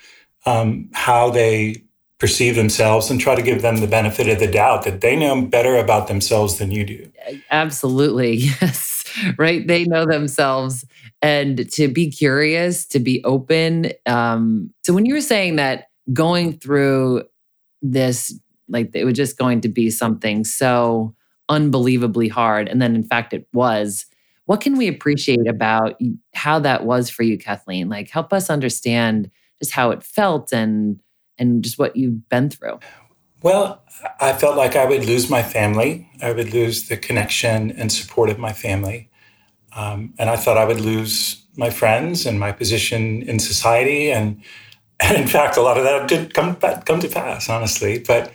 um, 0.47 0.89
how 0.93 1.31
they 1.31 1.84
perceive 2.25 2.57
themselves 2.57 3.11
and 3.11 3.21
try 3.21 3.35
to 3.35 3.43
give 3.43 3.61
them 3.61 3.77
the 3.77 3.87
benefit 3.87 4.27
of 4.29 4.39
the 4.39 4.47
doubt 4.47 4.83
that 4.83 5.03
they 5.03 5.15
know 5.15 5.43
better 5.43 5.77
about 5.77 6.09
themselves 6.09 6.57
than 6.57 6.71
you 6.71 6.83
do. 6.83 7.13
Absolutely. 7.51 8.49
Yes. 8.63 9.05
Right. 9.39 9.65
They 9.67 9.85
know 9.85 10.07
themselves 10.07 10.85
and 11.21 11.71
to 11.73 11.87
be 11.87 12.11
curious, 12.11 12.87
to 12.87 12.99
be 12.99 13.23
open. 13.25 13.93
Um, 14.07 14.73
so 14.83 14.93
when 14.95 15.05
you 15.05 15.15
were 15.15 15.21
saying 15.21 15.57
that 15.57 15.91
going 16.13 16.55
through 16.55 17.25
this, 17.83 18.35
like 18.69 18.91
it 18.95 19.05
was 19.05 19.15
just 19.15 19.37
going 19.37 19.61
to 19.61 19.69
be 19.69 19.91
something 19.91 20.45
so 20.45 21.15
unbelievably 21.51 22.29
hard. 22.29 22.69
And 22.69 22.81
then 22.81 22.97
in 22.97 23.05
fact 23.05 23.35
it 23.35 23.47
was. 23.53 24.07
What 24.47 24.63
can 24.63 24.77
we 24.77 24.89
appreciate 24.89 25.47
about 25.47 26.01
how 26.35 26.59
that 26.61 26.85
was 26.85 27.11
for 27.11 27.23
you, 27.23 27.37
Kathleen? 27.37 27.89
Like 27.89 28.11
help 28.11 28.33
us 28.33 28.49
understand 28.51 29.31
just 29.61 29.73
how 29.73 29.91
it 29.91 30.03
felt 30.03 30.53
and 30.53 31.01
and 31.39 31.63
just 31.63 31.79
what 31.79 31.97
you've 31.97 32.29
been 32.29 32.51
through? 32.51 32.79
Well, 33.43 33.83
I 34.21 34.33
felt 34.33 34.57
like 34.57 34.77
I 34.77 34.85
would 34.87 35.05
lose 35.05 35.29
my 35.29 35.43
family. 35.43 36.11
I 36.23 36.33
would 36.33 36.53
lose 36.53 36.89
the 36.89 36.97
connection 36.97 37.71
and 37.73 37.93
support 37.93 38.31
of 38.31 38.39
my 38.39 38.53
family. 38.53 39.11
Um, 39.77 40.15
and 40.19 40.31
I 40.31 40.37
thought 40.37 40.57
I 40.57 40.65
would 40.65 40.81
lose 40.81 41.45
my 41.57 41.71
friends 41.71 42.27
and 42.27 42.41
my 42.41 42.53
position 42.53 43.23
in 43.23 43.39
society. 43.39 44.11
And, 44.11 44.43
and 45.01 45.17
in 45.21 45.27
fact, 45.27 45.57
a 45.57 45.63
lot 45.63 45.77
of 45.77 45.85
that 45.85 46.09
did 46.09 46.33
come, 46.33 46.57
come 46.57 47.01
to 47.01 47.09
pass, 47.09 47.49
honestly. 47.49 47.99
But 47.99 48.33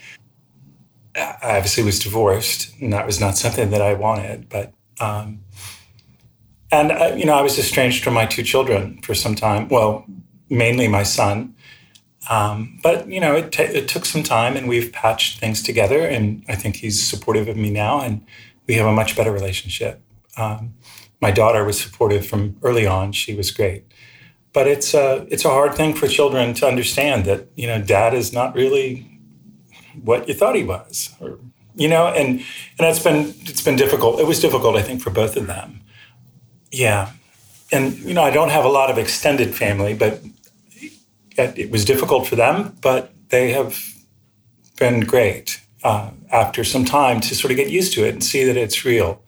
I 1.20 1.58
obviously 1.58 1.84
was 1.84 2.00
divorced, 2.00 2.74
and 2.80 2.94
that 2.94 3.06
was 3.06 3.20
not 3.20 3.38
something 3.38 3.72
that 3.72 3.82
I 3.82 3.94
wanted. 3.94 4.50
But 4.50 4.74
um, 5.00 5.42
and 6.72 6.92
uh, 6.92 7.14
you 7.16 7.26
know, 7.26 7.34
I 7.34 7.42
was 7.42 7.58
estranged 7.58 8.04
from 8.04 8.14
my 8.14 8.26
two 8.26 8.44
children 8.44 9.00
for 9.02 9.14
some 9.14 9.36
time. 9.36 9.68
Well, 9.70 10.06
mainly 10.50 10.88
my 10.88 11.04
son. 11.04 11.56
Um, 12.28 12.80
but 12.84 13.08
you 13.10 13.20
know, 13.20 13.36
it, 13.36 13.52
t- 13.52 13.64
it 13.64 13.88
took 13.88 14.06
some 14.06 14.24
time, 14.24 14.58
and 14.58 14.68
we've 14.68 14.92
patched 14.92 15.40
things 15.40 15.64
together. 15.64 16.02
And 16.02 16.44
I 16.48 16.56
think 16.56 16.78
he's 16.78 17.02
supportive 17.02 17.48
of 17.48 17.56
me 17.56 17.70
now, 17.70 18.02
and 18.02 18.26
we 18.68 18.76
have 18.76 18.88
a 18.88 18.92
much 18.92 19.16
better 19.16 19.32
relationship. 19.32 20.02
Um, 20.38 20.74
my 21.22 21.32
daughter 21.32 21.64
was 21.64 21.80
supportive 21.80 22.26
from 22.26 22.58
early 22.62 22.86
on; 22.86 23.12
she 23.14 23.36
was 23.36 23.52
great. 23.52 23.86
But 24.52 24.68
it's 24.68 24.94
a 24.94 25.28
it's 25.30 25.46
a 25.46 25.50
hard 25.50 25.76
thing 25.76 25.94
for 25.94 26.08
children 26.08 26.54
to 26.56 26.68
understand 26.68 27.26
that 27.26 27.48
you 27.56 27.68
know, 27.68 27.82
dad 27.82 28.14
is 28.14 28.34
not 28.34 28.56
really 28.56 29.20
what 30.04 30.28
you 30.28 30.34
thought 30.34 30.56
he 30.56 30.64
was, 30.64 31.16
or 31.20 31.40
you 31.76 31.88
know, 31.88 32.08
and 32.08 32.40
and 32.78 32.88
it's 32.88 33.04
been 33.04 33.34
it's 33.42 33.62
been 33.62 33.76
difficult. 33.76 34.20
It 34.20 34.28
was 34.28 34.40
difficult, 34.40 34.76
I 34.76 34.82
think, 34.82 35.02
for 35.02 35.10
both 35.10 35.36
of 35.38 35.48
them. 35.48 35.82
Yeah, 36.72 37.12
and 37.72 37.98
you 38.00 38.14
know, 38.14 38.24
I 38.24 38.32
don't 38.32 38.50
have 38.50 38.66
a 38.66 38.70
lot 38.70 38.90
of 38.90 38.98
extended 38.98 39.56
family, 39.56 39.94
but 39.94 40.22
it 41.40 41.72
was 41.72 41.86
difficult 41.86 42.28
for 42.28 42.36
them. 42.36 42.78
But 42.82 43.14
they 43.30 43.52
have 43.52 43.78
been 44.78 45.02
great 45.02 45.62
uh, 45.84 46.12
after 46.32 46.64
some 46.64 46.86
time 46.86 47.22
to 47.22 47.36
sort 47.36 47.52
of 47.52 47.58
get 47.58 47.70
used 47.70 47.94
to 47.94 48.06
it 48.06 48.14
and 48.14 48.24
see 48.24 48.44
that 48.44 48.58
it's 48.58 48.86
real, 48.86 49.22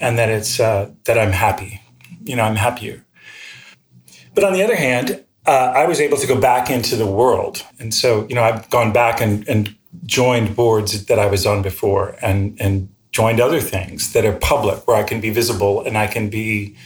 and 0.00 0.18
that 0.18 0.28
it's 0.28 0.60
uh, 0.60 0.90
that 1.04 1.18
I'm 1.18 1.32
happy. 1.32 1.80
You 2.24 2.36
know, 2.36 2.44
I'm 2.44 2.56
happier. 2.56 3.04
But 4.34 4.44
on 4.44 4.52
the 4.52 4.62
other 4.62 4.76
hand, 4.76 5.24
uh, 5.46 5.72
I 5.74 5.86
was 5.86 6.00
able 6.00 6.18
to 6.18 6.26
go 6.26 6.40
back 6.40 6.70
into 6.70 6.96
the 6.96 7.06
world, 7.06 7.64
and 7.78 7.92
so 7.92 8.26
you 8.28 8.34
know, 8.34 8.42
I've 8.42 8.68
gone 8.70 8.92
back 8.92 9.20
and, 9.20 9.48
and 9.48 9.74
joined 10.04 10.54
boards 10.54 11.06
that 11.06 11.18
I 11.18 11.26
was 11.26 11.46
on 11.46 11.62
before 11.62 12.16
and 12.22 12.56
and 12.60 12.88
joined 13.10 13.40
other 13.40 13.60
things 13.60 14.12
that 14.12 14.24
are 14.24 14.32
public 14.32 14.86
where 14.86 14.96
I 14.96 15.02
can 15.02 15.20
be 15.20 15.30
visible 15.30 15.82
and 15.84 15.96
I 15.96 16.06
can 16.06 16.28
be 16.28 16.76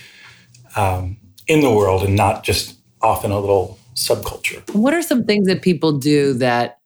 um, 0.77 1.17
in 1.47 1.61
the 1.61 1.71
world 1.71 2.03
and 2.05 2.17
not 2.17 2.45
just 2.45 2.79
off 3.01 3.25
in 3.25 3.31
a 3.31 3.39
little 3.39 3.79
subculture. 4.07 4.63
What 4.75 4.95
are 4.95 5.03
some 5.03 5.25
things 5.25 5.47
that 5.47 5.63
people 5.63 5.93
do 5.93 6.35
that 6.35 6.79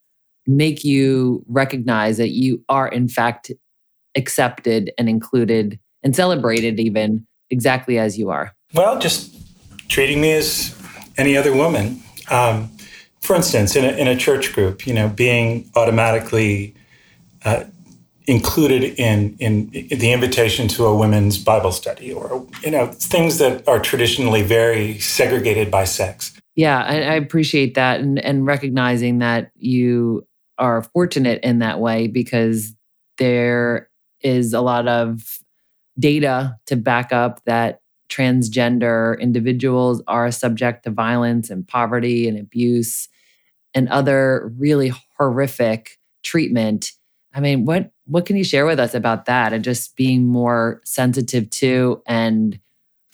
make 0.47 0.85
you 0.85 1.45
recognize 1.49 2.17
that 2.19 2.31
you 2.31 2.63
are 2.69 2.89
in 2.89 3.09
fact 3.09 3.51
accepted 4.17 4.93
and 4.99 5.09
included 5.09 5.79
and 6.03 6.15
celebrated 6.15 6.79
even 6.79 7.27
exactly 7.51 7.99
as 7.99 8.19
you 8.19 8.31
are? 8.31 8.55
Well, 8.75 8.99
just 8.99 9.35
treating 9.89 10.21
me 10.21 10.33
as 10.33 10.75
any 11.17 11.37
other 11.37 11.55
woman. 11.55 12.03
Um, 12.31 12.71
for 13.21 13.35
instance, 13.35 13.75
in 13.75 13.85
a, 13.85 13.89
in 13.89 14.07
a 14.07 14.17
church 14.17 14.53
group, 14.53 14.87
you 14.87 14.95
know, 14.95 15.09
being 15.09 15.71
automatically 15.75 16.75
uh, 17.45 17.65
included 18.27 18.83
in, 18.99 19.37
in 19.39 19.71
the 19.71 20.13
invitation 20.13 20.69
to 20.69 20.85
a 20.85 20.97
women's 20.97 21.39
Bible 21.39 21.73
study 21.73 22.13
or, 22.13 22.47
you 22.63 22.71
know, 22.71 22.87
things 22.87 23.39
that 23.39 23.67
are 23.69 23.81
traditionally 23.81 24.43
very 24.43 24.99
segregated 24.99 25.71
by 25.71 25.85
sex. 25.85 26.33
Yeah, 26.57 26.83
I, 26.83 26.95
I 27.03 27.15
appreciate 27.15 27.75
that 27.75 28.01
and, 28.01 28.19
and 28.19 28.47
recognizing 28.47 29.19
that 29.19 29.53
you 29.57 30.27
are 30.59 30.83
fortunate 30.83 31.41
in 31.45 31.59
that 31.59 31.81
way 31.81 32.09
because 32.09 32.75
there 33.19 33.91
is 34.23 34.55
a 34.55 34.63
lot 34.63 34.89
of 34.89 35.39
data 35.99 36.57
to 36.67 36.77
back 36.77 37.13
up 37.13 37.45
that 37.45 37.81
transgender 38.09 39.21
individuals 39.21 40.03
are 40.09 40.31
subject 40.31 40.85
to 40.85 40.91
violence 40.91 41.51
and 41.51 41.67
poverty 41.69 42.27
and 42.27 42.39
abuse 42.39 43.09
and 43.75 43.89
other 43.91 44.51
really 44.59 44.93
horrific 45.19 45.99
treatment. 46.23 46.93
I 47.35 47.41
mean, 47.41 47.67
what 47.67 47.91
what 48.07 48.25
can 48.25 48.37
you 48.37 48.45
share 48.45 48.65
with 48.65 48.79
us 48.81 48.95
about 48.95 49.27
that 49.27 49.53
and 49.53 49.65
just 49.65 49.97
being 49.97 50.27
more 50.27 50.81
sensitive 50.85 51.51
to 51.51 52.03
and 52.07 52.59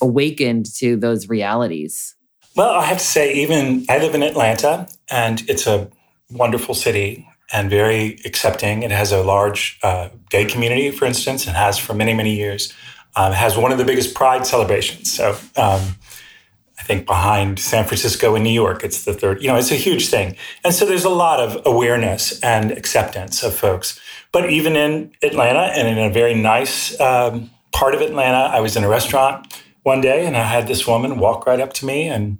awakened 0.01 0.67
to 0.77 0.97
those 0.97 1.29
realities? 1.29 2.15
Well, 2.55 2.71
I 2.75 2.85
have 2.85 2.99
to 2.99 3.05
say, 3.05 3.33
even 3.35 3.87
I 3.89 3.99
live 3.99 4.15
in 4.15 4.23
Atlanta, 4.23 4.87
and 5.11 5.43
it's 5.49 5.67
a 5.67 5.89
wonderful 6.31 6.75
city 6.75 7.27
and 7.51 7.71
very 7.71 8.19
accepting. 8.27 8.83
It 8.83 8.91
has 8.91 9.11
a 9.11 9.23
large 9.23 9.79
uh, 9.83 10.11
gay 10.29 10.45
community, 10.45 10.91
for 10.91 11.07
instance, 11.07 11.47
and 11.47 11.57
has 11.57 11.79
for 11.79 11.95
many, 11.95 12.13
many 12.13 12.35
years. 12.35 12.73
Um, 13.17 13.33
has 13.33 13.57
one 13.57 13.73
of 13.73 13.79
the 13.79 13.85
biggest 13.85 14.15
pride 14.15 14.47
celebrations. 14.47 15.13
So 15.13 15.31
um, 15.57 15.97
I 16.79 16.83
think 16.83 17.07
behind 17.07 17.59
San 17.59 17.85
Francisco 17.85 18.35
and 18.35 18.45
New 18.45 18.51
York, 18.51 18.85
it's 18.85 19.05
the 19.05 19.13
third, 19.13 19.43
you 19.43 19.49
know, 19.49 19.57
it's 19.57 19.71
a 19.71 19.77
huge 19.77 20.09
thing. 20.09 20.37
And 20.65 20.75
so 20.75 20.87
there's 20.87 21.05
a 21.05 21.11
lot 21.11 21.39
of 21.39 21.61
awareness 21.67 22.41
and 22.41 22.71
acceptance 22.73 23.43
of 23.43 23.55
folks. 23.55 24.01
But 24.33 24.51
even 24.51 24.77
in 24.77 25.13
Atlanta 25.23 25.73
and 25.75 25.89
in 25.89 25.99
a 25.99 26.11
very 26.11 26.35
nice 26.35 26.99
um, 27.01 27.51
part 27.73 27.95
of 27.95 28.01
Atlanta, 28.01 28.55
I 28.55 28.61
was 28.61 28.77
in 28.77 28.85
a 28.85 28.89
restaurant 28.89 29.63
one 29.83 30.01
day 30.01 30.27
and 30.27 30.37
I 30.37 30.45
had 30.45 30.67
this 30.69 30.87
woman 30.87 31.19
walk 31.19 31.47
right 31.47 31.61
up 31.61 31.73
to 31.75 31.87
me 31.87 32.09
and 32.09 32.39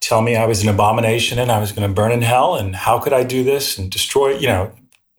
tell 0.00 0.22
me 0.22 0.36
I 0.36 0.46
was 0.46 0.62
an 0.62 0.68
abomination 0.68 1.38
and 1.38 1.50
I 1.50 1.58
was 1.58 1.72
going 1.72 1.86
to 1.86 1.94
burn 1.94 2.12
in 2.12 2.22
hell. 2.22 2.54
And 2.54 2.74
how 2.74 2.98
could 2.98 3.12
I 3.12 3.24
do 3.24 3.44
this 3.44 3.78
and 3.78 3.90
destroy, 3.90 4.36
you 4.38 4.46
know, 4.46 4.72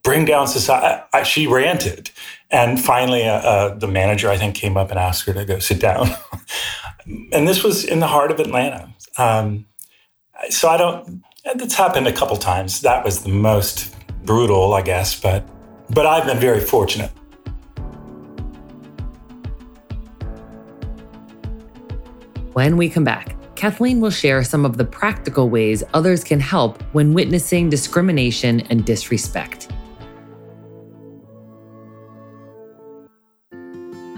bring 0.04 0.26
down 0.26 0.48
society? 0.48 1.04
I, 1.14 1.24
she 1.24 1.48
ranted. 1.48 2.12
And 2.50 2.80
finally, 2.84 3.26
uh, 3.26 3.34
uh, 3.34 3.76
the 3.76 3.88
manager, 3.88 4.30
I 4.30 4.38
think, 4.38 4.56
came 4.56 4.78
up 4.78 4.90
and 4.90 5.00
asked 5.00 5.26
her 5.26 5.34
to 5.34 5.46
go 5.46 5.60
sit 5.60 5.80
down. 5.80 6.10
and 7.32 7.48
this 7.48 7.64
was 7.64 7.86
in 7.86 8.00
the 8.00 8.08
heart 8.08 8.32
of 8.32 8.40
Atlanta. 8.40 8.94
Um, 9.18 9.66
so 10.50 10.70
I 10.70 10.78
don't. 10.78 11.24
It's 11.46 11.76
happened 11.76 12.08
a 12.08 12.14
couple 12.14 12.38
times. 12.38 12.82
That 12.82 13.04
was 13.04 13.24
the 13.24 13.30
most 13.30 13.96
brutal, 14.26 14.74
I 14.74 14.82
guess, 14.82 15.20
but 15.20 15.48
but 15.90 16.06
I've 16.06 16.26
been 16.26 16.40
very 16.40 16.62
fortunate. 16.62 17.12
When 22.60 22.76
we 22.76 22.90
come 22.90 23.06
back, 23.06 23.38
Kathleen 23.56 24.02
will 24.02 24.10
share 24.10 24.44
some 24.44 24.66
of 24.66 24.76
the 24.76 24.84
practical 24.84 25.50
ways 25.50 25.82
others 25.94 26.26
can 26.26 26.42
help 26.42 26.82
when 26.92 27.14
witnessing 27.14 27.70
discrimination 27.70 28.60
and 28.70 28.84
disrespect. 28.84 29.70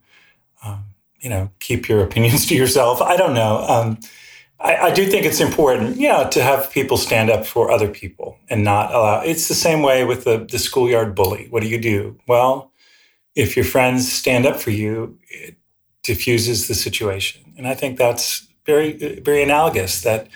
Um, 0.63 0.85
you 1.19 1.29
know, 1.29 1.51
keep 1.59 1.89
your 1.89 2.03
opinions 2.03 2.45
to 2.47 2.55
yourself. 2.55 3.01
I 3.01 3.17
don't 3.17 3.33
know. 3.33 3.65
Um, 3.67 3.99
I, 4.59 4.75
I, 4.75 4.91
do 4.91 5.05
think 5.07 5.25
it's 5.25 5.39
important, 5.39 5.97
yeah, 5.97 6.25
to 6.25 6.43
have 6.43 6.69
people 6.71 6.97
stand 6.97 7.29
up 7.29 7.45
for 7.45 7.71
other 7.71 7.87
people 7.87 8.37
and 8.49 8.63
not 8.63 8.93
allow. 8.93 9.21
It's 9.21 9.47
the 9.47 9.55
same 9.55 9.81
way 9.81 10.03
with 10.03 10.25
the 10.25 10.45
the 10.49 10.59
schoolyard 10.59 11.15
bully. 11.15 11.47
What 11.49 11.63
do 11.63 11.69
you 11.69 11.79
do? 11.79 12.17
Well, 12.27 12.71
if 13.35 13.55
your 13.55 13.65
friends 13.65 14.11
stand 14.11 14.45
up 14.45 14.59
for 14.59 14.71
you, 14.71 15.17
it 15.29 15.55
diffuses 16.03 16.67
the 16.67 16.75
situation, 16.75 17.53
and 17.57 17.67
I 17.67 17.75
think 17.75 17.97
that's 17.97 18.47
very 18.65 19.19
very 19.21 19.43
analogous. 19.43 20.01
That 20.01 20.27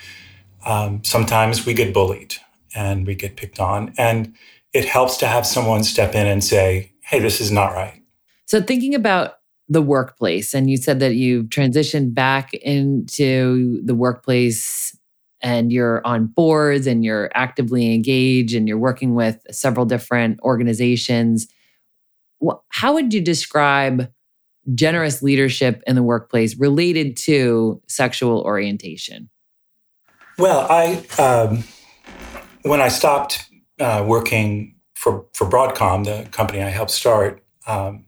um, 0.66 1.04
sometimes 1.04 1.66
we 1.66 1.74
get 1.74 1.94
bullied 1.94 2.36
and 2.76 3.06
we 3.06 3.16
get 3.16 3.36
picked 3.36 3.60
on. 3.60 3.94
And 3.98 4.34
it 4.74 4.86
helps 4.86 5.18
to 5.18 5.28
have 5.28 5.46
someone 5.46 5.84
step 5.84 6.16
in 6.16 6.28
and 6.28 6.44
say, 6.44 6.92
hey, 7.02 7.20
this 7.20 7.40
is 7.40 7.52
not 7.52 7.74
right. 7.74 8.02
So, 8.46 8.62
thinking 8.62 8.96
about 8.96 9.36
the 9.70 9.82
workplace. 9.82 10.54
And 10.54 10.70
you 10.70 10.78
said 10.78 11.00
that 11.00 11.16
you've 11.16 11.48
transitioned 11.48 12.14
back 12.14 12.54
into 12.54 13.82
the 13.84 13.96
workplace 13.96 14.98
and 15.42 15.72
you're 15.72 16.06
on 16.06 16.28
boards 16.28 16.88
and 16.88 17.04
you're 17.04 17.30
actively 17.34 17.94
engaged 17.94 18.56
and 18.56 18.68
you're 18.68 18.78
working 18.78 19.16
with 19.16 19.40
several 19.52 19.86
different 19.86 20.40
organizations. 20.42 21.48
How 22.70 22.94
would 22.94 23.14
you 23.14 23.22
describe 23.22 24.12
generous 24.74 25.22
leadership 25.22 25.84
in 25.86 25.96
the 25.96 26.04
workplace 26.04 26.58
related 26.58 27.18
to 27.18 27.82
sexual 27.88 28.42
orientation? 28.42 29.30
Well, 30.38 30.68
I 30.70 31.06
um, 31.20 31.64
when 32.64 32.82
I 32.82 32.88
stopped 32.88 33.46
uh, 33.80 34.04
working 34.06 34.76
for 34.96 35.26
for 35.34 35.48
Broadcom, 35.48 36.06
the 36.06 36.30
company 36.32 36.62
I 36.64 36.70
helped 36.70 36.92
start, 36.92 37.44
um, 37.68 38.06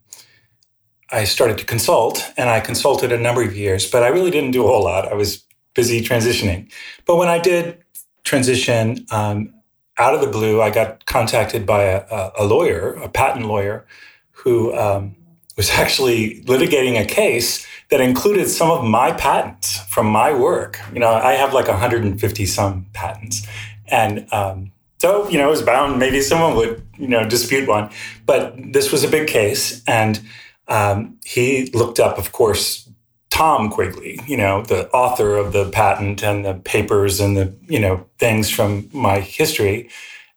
I 1.12 1.26
started 1.26 1.58
to 1.60 1.66
consult, 1.66 2.32
and 2.36 2.50
I 2.50 2.60
consulted 2.62 3.12
a 3.12 3.18
number 3.18 3.44
of 3.44 3.56
years, 3.56 3.90
but 3.90 4.02
I 4.04 4.08
really 4.08 4.32
didn't 4.32 4.52
do 4.52 4.64
a 4.64 4.68
whole 4.68 4.84
lot. 4.84 5.08
I 5.08 5.14
was 5.14 5.44
busy 5.76 6.02
transitioning. 6.02 6.72
But 7.06 7.18
when 7.18 7.28
I 7.28 7.38
did 7.38 7.84
transition, 8.24 9.06
um, 9.12 9.54
out 9.98 10.16
of 10.16 10.22
the 10.22 10.28
blue, 10.28 10.62
I 10.62 10.72
got 10.72 11.06
contacted 11.06 11.66
by 11.66 11.84
a, 11.84 12.32
a 12.40 12.46
lawyer, 12.46 12.94
a 12.96 13.08
patent 13.08 13.46
lawyer, 13.46 13.86
who 14.32 14.76
um, 14.76 15.16
was 15.56 15.70
actually 15.72 16.42
litigating 16.42 17.00
a 17.00 17.06
case 17.06 17.66
that 17.90 18.02
included 18.02 18.50
some 18.50 18.72
of 18.72 18.84
my 18.84 19.12
patents 19.12 19.80
from 19.90 20.08
my 20.08 20.34
work. 20.34 20.80
You 20.94 21.00
know, 21.00 21.12
I 21.12 21.34
have 21.34 21.54
like 21.54 21.68
150 21.68 22.46
some 22.46 22.88
patents. 22.94 23.48
And 23.88 24.28
um, 24.34 24.72
so, 24.98 25.30
you 25.30 25.38
know, 25.38 25.48
it 25.48 25.52
was 25.52 25.62
bound, 25.62 26.00
maybe 26.00 26.22
someone 26.22 26.56
would, 26.56 26.82
you 26.98 27.08
know, 27.08 27.28
dispute 27.28 27.68
one. 27.68 27.90
But 28.26 28.56
this 28.74 28.92
was 28.92 29.04
a 29.04 29.08
big 29.08 29.28
case. 29.28 29.84
And 29.88 30.22
um, 30.68 31.20
he 31.24 31.68
looked 31.68 32.00
up, 32.00 32.18
of 32.18 32.32
course, 32.32 32.90
Tom 33.30 33.70
Quigley, 33.70 34.20
you 34.26 34.38
know, 34.38 34.62
the 34.64 34.90
author 34.92 35.36
of 35.36 35.52
the 35.52 35.70
patent 35.70 36.24
and 36.24 36.46
the 36.46 36.54
papers 36.54 37.20
and 37.20 37.36
the, 37.36 37.54
you 37.68 37.80
know, 37.80 38.06
things 38.18 38.50
from 38.50 38.90
my 38.94 39.20
history, 39.20 39.90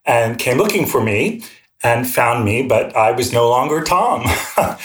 and 0.05 0.37
came 0.39 0.59
looking 0.59 0.85
for 0.85 1.01
me 1.01 1.45
and 1.85 2.09
found 2.09 2.45
me, 2.45 2.67
but 2.67 2.97
I 2.97 3.13
was 3.13 3.33
no 3.33 3.49
longer 3.49 3.85
Tom. 3.85 4.25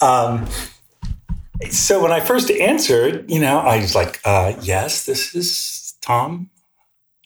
um, 0.00 0.46
so 1.70 2.02
when 2.02 2.12
I 2.12 2.20
first 2.20 2.50
answered, 2.50 3.30
you 3.30 3.40
know, 3.40 3.58
I 3.58 3.78
was 3.78 3.94
like, 3.94 4.20
uh, 4.24 4.54
yes, 4.62 5.04
this 5.04 5.34
is 5.34 5.94
Tom, 6.00 6.50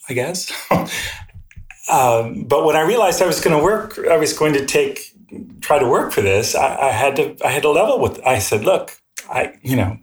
I 0.09 0.15
guess. 0.15 0.53
um, 1.91 2.45
but 2.45 2.65
when 2.65 2.77
I 2.77 2.83
realized 2.83 3.23
I 3.23 3.27
was 3.27 3.41
going 3.41 3.57
to 3.57 3.63
work, 3.63 3.99
I 3.99 4.17
was 4.17 4.33
going 4.33 4.55
to 4.55 4.67
take, 4.67 5.13
try 5.61 5.79
to 5.79 5.87
work 5.87 6.13
for 6.13 6.21
this, 6.21 6.55
I, 6.55 6.89
I 6.89 6.91
had 6.91 7.17
to, 7.17 7.37
I 7.45 7.51
had 7.51 7.63
to 7.63 7.71
level 7.71 8.01
with, 8.01 8.21
I 8.27 8.39
said, 8.39 8.65
look, 8.65 8.99
I, 9.31 9.55
you 9.63 9.77
know, 9.77 9.99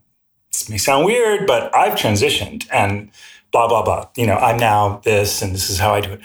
this 0.51 0.69
may 0.69 0.77
sound 0.77 1.05
weird, 1.05 1.47
but 1.47 1.73
I've 1.75 1.97
transitioned 1.97 2.67
and 2.71 3.09
blah, 3.51 3.67
blah, 3.67 3.83
blah. 3.83 4.07
You 4.15 4.27
know, 4.27 4.35
I'm 4.35 4.57
now 4.57 5.01
this 5.03 5.41
and 5.41 5.53
this 5.53 5.69
is 5.69 5.79
how 5.79 5.93
I 5.93 6.01
do 6.01 6.13
it. 6.13 6.21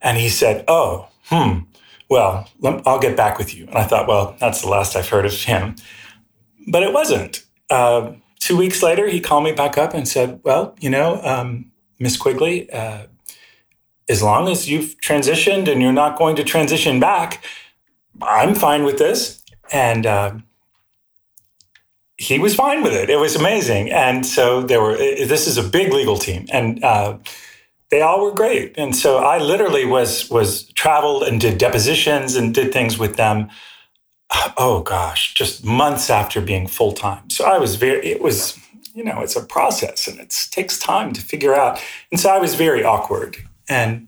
And 0.00 0.18
he 0.18 0.28
said, 0.28 0.64
Oh, 0.66 1.08
hmm, 1.24 1.60
well, 2.10 2.48
I'll 2.84 2.98
get 2.98 3.16
back 3.16 3.38
with 3.38 3.54
you. 3.54 3.66
And 3.66 3.76
I 3.76 3.84
thought, 3.84 4.08
well, 4.08 4.36
that's 4.40 4.60
the 4.62 4.68
last 4.68 4.96
I've 4.96 5.08
heard 5.08 5.24
of 5.24 5.32
him. 5.32 5.76
But 6.66 6.82
it 6.82 6.92
wasn't. 6.92 7.44
Uh, 7.70 8.14
two 8.40 8.56
weeks 8.56 8.82
later, 8.82 9.06
he 9.06 9.20
called 9.20 9.44
me 9.44 9.52
back 9.52 9.78
up 9.78 9.94
and 9.94 10.06
said, 10.06 10.40
well, 10.42 10.74
you 10.80 10.90
know, 10.90 11.20
um, 11.22 11.70
Miss 12.00 12.16
Quigley, 12.16 12.68
uh, 12.72 13.06
as 14.08 14.24
long 14.24 14.48
as 14.48 14.68
you've 14.68 14.96
transitioned 15.00 15.70
and 15.70 15.80
you're 15.80 15.92
not 15.92 16.18
going 16.18 16.34
to 16.34 16.42
transition 16.42 16.98
back, 16.98 17.44
I'm 18.20 18.56
fine 18.56 18.82
with 18.82 18.98
this. 18.98 19.42
And 19.72 20.04
uh, 20.04 20.32
he 22.16 22.40
was 22.40 22.56
fine 22.56 22.82
with 22.82 22.92
it. 22.92 23.08
It 23.08 23.20
was 23.20 23.36
amazing. 23.36 23.92
And 23.92 24.26
so 24.26 24.62
there 24.62 24.82
were, 24.82 24.96
this 24.96 25.46
is 25.46 25.56
a 25.56 25.62
big 25.62 25.92
legal 25.92 26.18
team. 26.18 26.46
And 26.52 26.82
uh, 26.82 27.18
they 27.90 28.02
all 28.02 28.24
were 28.24 28.32
great. 28.32 28.74
And 28.76 28.94
so 28.94 29.18
I 29.18 29.38
literally 29.38 29.84
was, 29.84 30.30
was 30.30 30.64
traveled 30.72 31.24
and 31.24 31.40
did 31.40 31.58
depositions 31.58 32.36
and 32.36 32.54
did 32.54 32.72
things 32.72 32.98
with 32.98 33.16
them. 33.16 33.48
Oh 34.56 34.82
gosh, 34.82 35.34
just 35.34 35.64
months 35.64 36.08
after 36.08 36.40
being 36.40 36.68
full 36.68 36.92
time. 36.92 37.28
So 37.30 37.44
I 37.46 37.58
was 37.58 37.74
very, 37.74 38.06
it 38.06 38.20
was, 38.20 38.56
you 38.94 39.02
know, 39.02 39.22
it's 39.22 39.34
a 39.34 39.44
process 39.44 40.06
and 40.06 40.20
it 40.20 40.48
takes 40.52 40.78
time 40.78 41.12
to 41.14 41.20
figure 41.20 41.54
out. 41.54 41.82
And 42.12 42.20
so 42.20 42.30
I 42.30 42.38
was 42.38 42.54
very 42.54 42.84
awkward. 42.84 43.38
And 43.68 44.06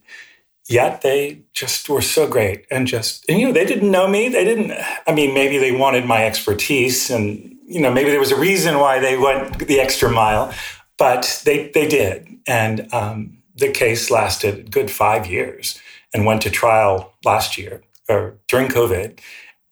yet 0.68 1.00
they 1.02 1.40
just 1.54 1.88
were 1.88 2.02
so 2.02 2.28
great 2.28 2.66
and 2.70 2.86
just, 2.86 3.24
and 3.28 3.40
you 3.40 3.46
know, 3.48 3.52
they 3.52 3.64
didn't 3.64 3.90
know 3.90 4.06
me. 4.06 4.28
They 4.28 4.44
didn't, 4.44 4.72
I 5.08 5.12
mean, 5.12 5.34
maybe 5.34 5.58
they 5.58 5.72
wanted 5.72 6.04
my 6.04 6.24
expertise 6.24 7.10
and 7.10 7.52
you 7.72 7.80
know, 7.80 7.90
maybe 7.90 8.10
there 8.10 8.20
was 8.20 8.32
a 8.32 8.38
reason 8.38 8.78
why 8.78 8.98
they 8.98 9.16
went 9.16 9.66
the 9.66 9.80
extra 9.80 10.10
mile, 10.10 10.52
but 10.98 11.40
they 11.44 11.68
they 11.68 11.88
did, 11.88 12.28
and 12.46 12.92
um, 12.92 13.41
the 13.62 13.70
case 13.70 14.10
lasted 14.10 14.70
good 14.70 14.90
five 14.90 15.26
years 15.26 15.80
and 16.12 16.26
went 16.26 16.42
to 16.42 16.50
trial 16.50 17.14
last 17.24 17.56
year 17.56 17.82
or 18.08 18.34
during 18.48 18.68
COVID, 18.68 19.18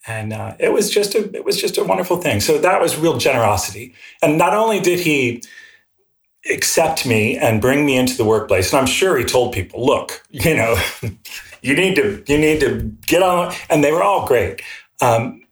and 0.06 0.32
uh, 0.32 0.54
it 0.58 0.72
was 0.72 0.90
just 0.90 1.14
a 1.14 1.30
it 1.34 1.44
was 1.44 1.60
just 1.60 1.76
a 1.76 1.84
wonderful 1.84 2.16
thing. 2.16 2.40
So 2.40 2.58
that 2.58 2.80
was 2.80 2.96
real 2.96 3.18
generosity, 3.18 3.94
and 4.22 4.38
not 4.38 4.54
only 4.54 4.80
did 4.80 5.00
he 5.00 5.42
accept 6.50 7.04
me 7.04 7.36
and 7.36 7.60
bring 7.60 7.84
me 7.84 7.98
into 7.98 8.16
the 8.16 8.24
workplace, 8.24 8.72
and 8.72 8.80
I'm 8.80 8.86
sure 8.86 9.18
he 9.18 9.24
told 9.24 9.52
people, 9.52 9.84
look, 9.84 10.22
you 10.30 10.56
know. 10.56 10.76
you 11.62 11.74
need 11.74 11.94
to 11.96 12.24
you 12.26 12.38
need 12.38 12.60
to 12.60 12.80
get 13.06 13.22
on 13.22 13.54
and 13.68 13.84
they 13.84 13.92
were 13.92 14.02
all 14.02 14.26
great 14.26 14.62
um, 15.02 15.42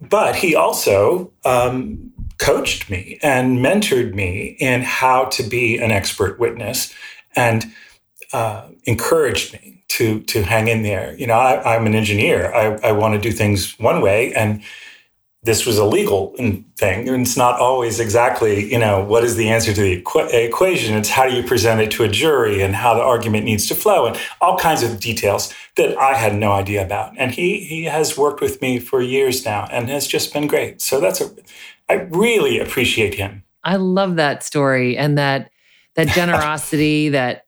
but 0.00 0.36
he 0.36 0.54
also 0.54 1.32
um, 1.44 2.12
coached 2.38 2.90
me 2.90 3.18
and 3.22 3.58
mentored 3.58 4.14
me 4.14 4.56
in 4.58 4.82
how 4.82 5.24
to 5.26 5.42
be 5.42 5.78
an 5.78 5.90
expert 5.90 6.38
witness 6.38 6.94
and 7.36 7.64
uh, 8.32 8.68
encouraged 8.84 9.52
me 9.52 9.84
to 9.88 10.20
to 10.22 10.42
hang 10.42 10.68
in 10.68 10.82
there. 10.82 11.14
You 11.16 11.26
know, 11.26 11.34
I, 11.34 11.76
am 11.76 11.86
an 11.86 11.94
engineer. 11.94 12.52
I, 12.54 12.88
I 12.88 12.92
want 12.92 13.14
to 13.14 13.20
do 13.20 13.34
things 13.34 13.78
one 13.78 14.00
way, 14.00 14.32
and 14.34 14.62
this 15.44 15.66
was 15.66 15.76
a 15.76 15.84
legal 15.84 16.34
thing. 16.76 17.08
And 17.08 17.22
it's 17.22 17.36
not 17.36 17.58
always 17.58 17.98
exactly, 17.98 18.70
you 18.70 18.78
know, 18.78 19.02
what 19.04 19.24
is 19.24 19.34
the 19.34 19.48
answer 19.48 19.74
to 19.74 19.80
the 19.80 20.00
equ- 20.00 20.32
equation. 20.32 20.96
It's 20.96 21.10
how 21.10 21.28
do 21.28 21.34
you 21.34 21.42
present 21.42 21.80
it 21.80 21.90
to 21.92 22.04
a 22.04 22.08
jury 22.08 22.62
and 22.62 22.76
how 22.76 22.94
the 22.94 23.02
argument 23.02 23.44
needs 23.44 23.66
to 23.66 23.74
flow 23.74 24.06
and 24.06 24.16
all 24.40 24.56
kinds 24.56 24.84
of 24.84 25.00
details 25.00 25.52
that 25.76 25.98
I 25.98 26.14
had 26.14 26.36
no 26.36 26.52
idea 26.52 26.84
about. 26.84 27.14
And 27.18 27.32
he 27.32 27.60
he 27.64 27.84
has 27.84 28.16
worked 28.16 28.40
with 28.40 28.62
me 28.62 28.78
for 28.78 29.02
years 29.02 29.44
now 29.44 29.68
and 29.70 29.88
has 29.88 30.06
just 30.06 30.32
been 30.32 30.46
great. 30.46 30.80
So 30.80 31.00
that's 31.00 31.20
a 31.20 31.28
I 31.88 32.06
really 32.10 32.58
appreciate 32.58 33.14
him. 33.14 33.42
I 33.64 33.76
love 33.76 34.16
that 34.16 34.42
story 34.42 34.96
and 34.96 35.18
that 35.18 35.51
that 35.96 36.08
generosity 36.14 37.08
that 37.10 37.46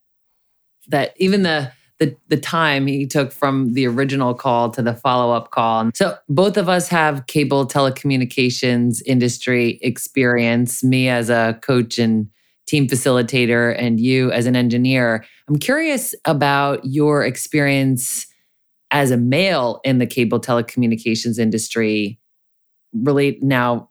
that 0.88 1.14
even 1.16 1.42
the 1.42 1.72
the 1.98 2.16
the 2.28 2.36
time 2.36 2.86
he 2.86 3.06
took 3.06 3.32
from 3.32 3.72
the 3.74 3.86
original 3.86 4.34
call 4.34 4.70
to 4.70 4.82
the 4.82 4.94
follow-up 4.94 5.50
call. 5.50 5.80
And 5.80 5.96
So 5.96 6.16
both 6.28 6.56
of 6.56 6.68
us 6.68 6.88
have 6.88 7.26
cable 7.26 7.66
telecommunications 7.66 9.00
industry 9.06 9.78
experience, 9.82 10.82
me 10.82 11.08
as 11.08 11.30
a 11.30 11.58
coach 11.62 11.98
and 11.98 12.28
team 12.66 12.88
facilitator 12.88 13.74
and 13.78 14.00
you 14.00 14.32
as 14.32 14.46
an 14.46 14.56
engineer. 14.56 15.24
I'm 15.48 15.58
curious 15.58 16.14
about 16.24 16.84
your 16.84 17.24
experience 17.24 18.26
as 18.90 19.10
a 19.10 19.16
male 19.16 19.80
in 19.84 19.98
the 19.98 20.06
cable 20.06 20.40
telecommunications 20.40 21.38
industry 21.38 22.18
relate 22.92 23.42
now 23.42 23.90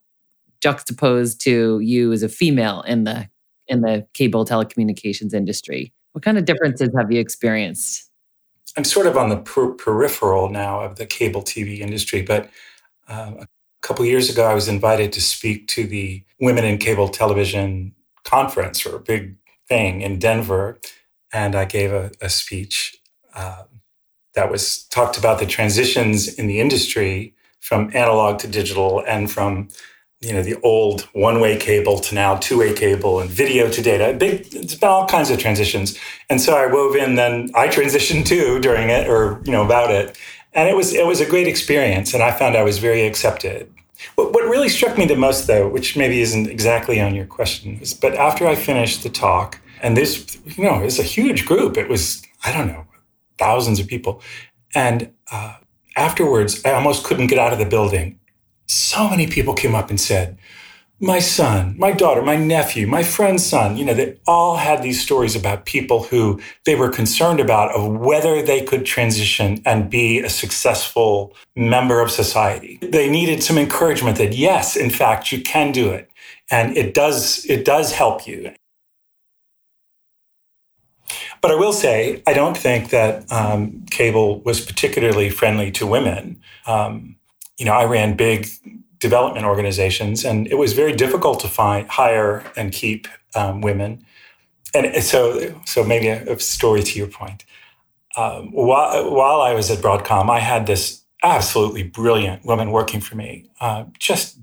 juxtaposed 0.62 1.42
to 1.42 1.80
you 1.80 2.12
as 2.14 2.24
a 2.24 2.30
female 2.30 2.82
in 2.84 3.04
the 3.04 3.28
in 3.74 3.82
the 3.82 4.08
cable 4.14 4.46
telecommunications 4.46 5.34
industry 5.34 5.92
what 6.14 6.24
kind 6.24 6.38
of 6.38 6.46
differences 6.46 6.90
have 6.96 7.12
you 7.12 7.20
experienced? 7.20 8.10
I'm 8.78 8.84
sort 8.84 9.08
of 9.08 9.18
on 9.18 9.30
the 9.30 9.38
per- 9.38 9.74
peripheral 9.74 10.50
now 10.50 10.80
of 10.80 10.96
the 10.96 11.06
cable 11.06 11.42
TV 11.42 11.80
industry, 11.80 12.22
but 12.22 12.50
uh, 13.08 13.34
a 13.40 13.48
couple 13.82 14.06
years 14.06 14.30
ago, 14.30 14.46
I 14.46 14.54
was 14.54 14.68
invited 14.68 15.12
to 15.14 15.22
speak 15.22 15.68
to 15.70 15.86
the 15.86 16.24
Women 16.40 16.64
in 16.64 16.78
Cable 16.78 17.10
Television 17.10 17.94
conference 18.24 18.86
or 18.86 18.96
a 18.96 19.00
big 19.00 19.36
thing 19.68 20.02
in 20.02 20.20
Denver, 20.20 20.80
and 21.32 21.56
I 21.56 21.66
gave 21.66 21.92
a, 21.92 22.12
a 22.22 22.30
speech 22.30 22.98
uh, 23.36 23.64
that 24.36 24.50
was 24.50 24.84
talked 24.86 25.18
about 25.18 25.40
the 25.40 25.46
transitions 25.46 26.28
in 26.28 26.48
the 26.48 26.60
industry 26.60 27.36
from 27.60 27.92
analog 27.94 28.40
to 28.40 28.48
digital 28.48 29.04
and 29.08 29.32
from 29.32 29.68
you 30.24 30.32
know 30.34 30.42
the 30.42 30.60
old 30.62 31.02
one-way 31.14 31.58
cable 31.58 32.00
to 32.00 32.16
now 32.16 32.38
two-way 32.38 32.74
cable 32.74 33.20
and 33.20 33.30
video 33.30 33.70
to 33.70 33.82
data. 33.82 34.18
Big 34.18 34.48
it's 34.56 34.76
been 34.76 34.90
all 34.90 35.06
kinds 35.06 35.30
of 35.30 35.38
transitions. 35.38 35.98
And 36.30 36.40
so 36.42 36.56
i 36.56 36.66
wove 36.66 36.96
in 36.96 37.16
then 37.16 37.52
i 37.54 37.68
transitioned 37.68 38.26
too 38.26 38.60
during 38.60 38.90
it 38.90 39.08
or 39.08 39.42
you 39.46 39.52
know 39.52 39.66
about 39.66 39.92
it. 39.92 40.18
And 40.54 40.70
it 40.70 40.76
was 40.76 40.94
it 40.94 41.06
was 41.06 41.20
a 41.20 41.30
great 41.30 41.48
experience 41.48 42.14
and 42.14 42.24
i 42.24 42.32
found 42.32 42.56
i 42.56 42.64
was 42.64 42.78
very 42.78 43.06
accepted. 43.06 43.72
What, 44.16 44.34
what 44.34 44.44
really 44.44 44.70
struck 44.70 44.98
me 44.98 45.06
the 45.06 45.16
most 45.16 45.48
though 45.48 45.68
which 45.68 45.98
maybe 45.98 46.22
isn't 46.22 46.48
exactly 46.48 47.02
on 47.02 47.14
your 47.14 47.26
question 47.26 47.80
is 47.82 47.94
but 47.94 48.16
after 48.16 48.48
i 48.48 48.56
finished 48.56 49.04
the 49.04 49.10
talk 49.10 49.60
and 49.82 49.98
this 49.98 50.38
you 50.46 50.64
know 50.64 50.82
it's 50.82 51.00
a 51.00 51.04
huge 51.04 51.46
group. 51.46 51.78
It 51.78 51.90
was 51.90 52.24
i 52.46 52.54
don't 52.54 52.68
know 52.68 52.86
thousands 53.38 53.80
of 53.80 53.88
people. 53.88 54.22
And 54.74 55.12
uh, 55.32 55.58
afterwards 55.98 56.64
i 56.66 56.72
almost 56.72 57.04
couldn't 57.04 57.28
get 57.28 57.40
out 57.40 57.52
of 57.52 57.60
the 57.60 57.66
building 57.66 58.20
so 58.68 59.10
many 59.10 59.28
people 59.28 59.54
came 59.54 59.76
up 59.76 59.90
and 59.90 60.00
said, 60.00 60.38
my 61.00 61.20
son, 61.20 61.76
my 61.78 61.92
daughter, 61.92 62.22
my 62.22 62.38
nephew, 62.38 62.88
my 62.88 63.04
friend's 63.04 63.46
son, 63.46 63.76
you 63.76 63.84
know, 63.84 63.94
they 63.94 64.18
all 64.26 64.56
had 64.56 64.82
these 64.82 65.02
stories 65.02 65.36
about 65.36 65.66
people 65.66 66.04
who 66.04 66.40
they 66.66 66.76
were 66.76 66.90
concerned 66.90 67.42
about 67.42 67.76
of 67.76 67.92
whether 68.00 68.42
they 68.42 68.64
could 68.64 68.86
transition 68.86 69.62
and 69.66 69.90
be 69.90 70.20
a 70.20 70.30
successful 70.30 71.36
member 71.58 72.00
of 72.00 72.10
society. 72.10 72.80
They 72.82 73.10
needed 73.10 73.44
some 73.44 73.58
encouragement 73.58 74.18
that 74.18 74.34
yes, 74.34 74.78
in 74.78 74.90
fact, 74.90 75.32
you 75.32 75.42
can 75.42 75.74
do 75.74 75.90
it. 75.90 76.10
And 76.50 76.78
it 76.78 76.94
does, 76.94 77.46
it 77.50 77.66
does 77.66 77.92
help 77.92 78.26
you. 78.26 78.54
But 81.42 81.52
I 81.52 81.56
will 81.56 81.74
say, 81.74 82.24
I 82.26 82.34
don't 82.34 82.56
think 82.56 82.92
that 82.92 83.30
um, 83.30 83.84
cable 83.92 84.40
was 84.42 84.62
particularly 84.62 85.30
friendly 85.30 85.70
to 85.72 85.86
women. 85.86 86.40
Um, 86.66 87.18
you 87.58 87.66
know, 87.66 87.74
I 87.74 87.86
ran 87.86 88.16
big 88.16 88.48
development 89.00 89.46
organizations, 89.46 90.24
and 90.24 90.48
it 90.48 90.56
was 90.56 90.74
very 90.74 90.94
difficult 90.94 91.40
to 91.42 91.48
find, 91.48 91.88
hire, 91.88 92.44
and 92.56 92.72
keep 92.72 93.08
um, 93.36 93.62
women. 93.62 94.06
And 94.74 95.04
so, 95.04 95.54
so 95.66 95.84
maybe 95.84 96.08
a, 96.08 96.34
a 96.34 96.40
story 96.40 96.84
to 96.84 96.98
your 96.98 97.08
point. 97.08 97.46
Um, 98.16 98.52
while, 98.52 99.12
while 99.12 99.42
I 99.42 99.54
was 99.54 99.70
at 99.72 99.80
Broadcom, 99.80 100.30
I 100.30 100.40
had 100.40 100.68
this 100.68 101.04
absolutely 101.24 101.84
brilliant 101.84 102.46
woman 102.46 102.72
working 102.72 103.02
for 103.02 103.16
me, 103.16 103.50
uh, 103.60 103.86
just 103.98 104.40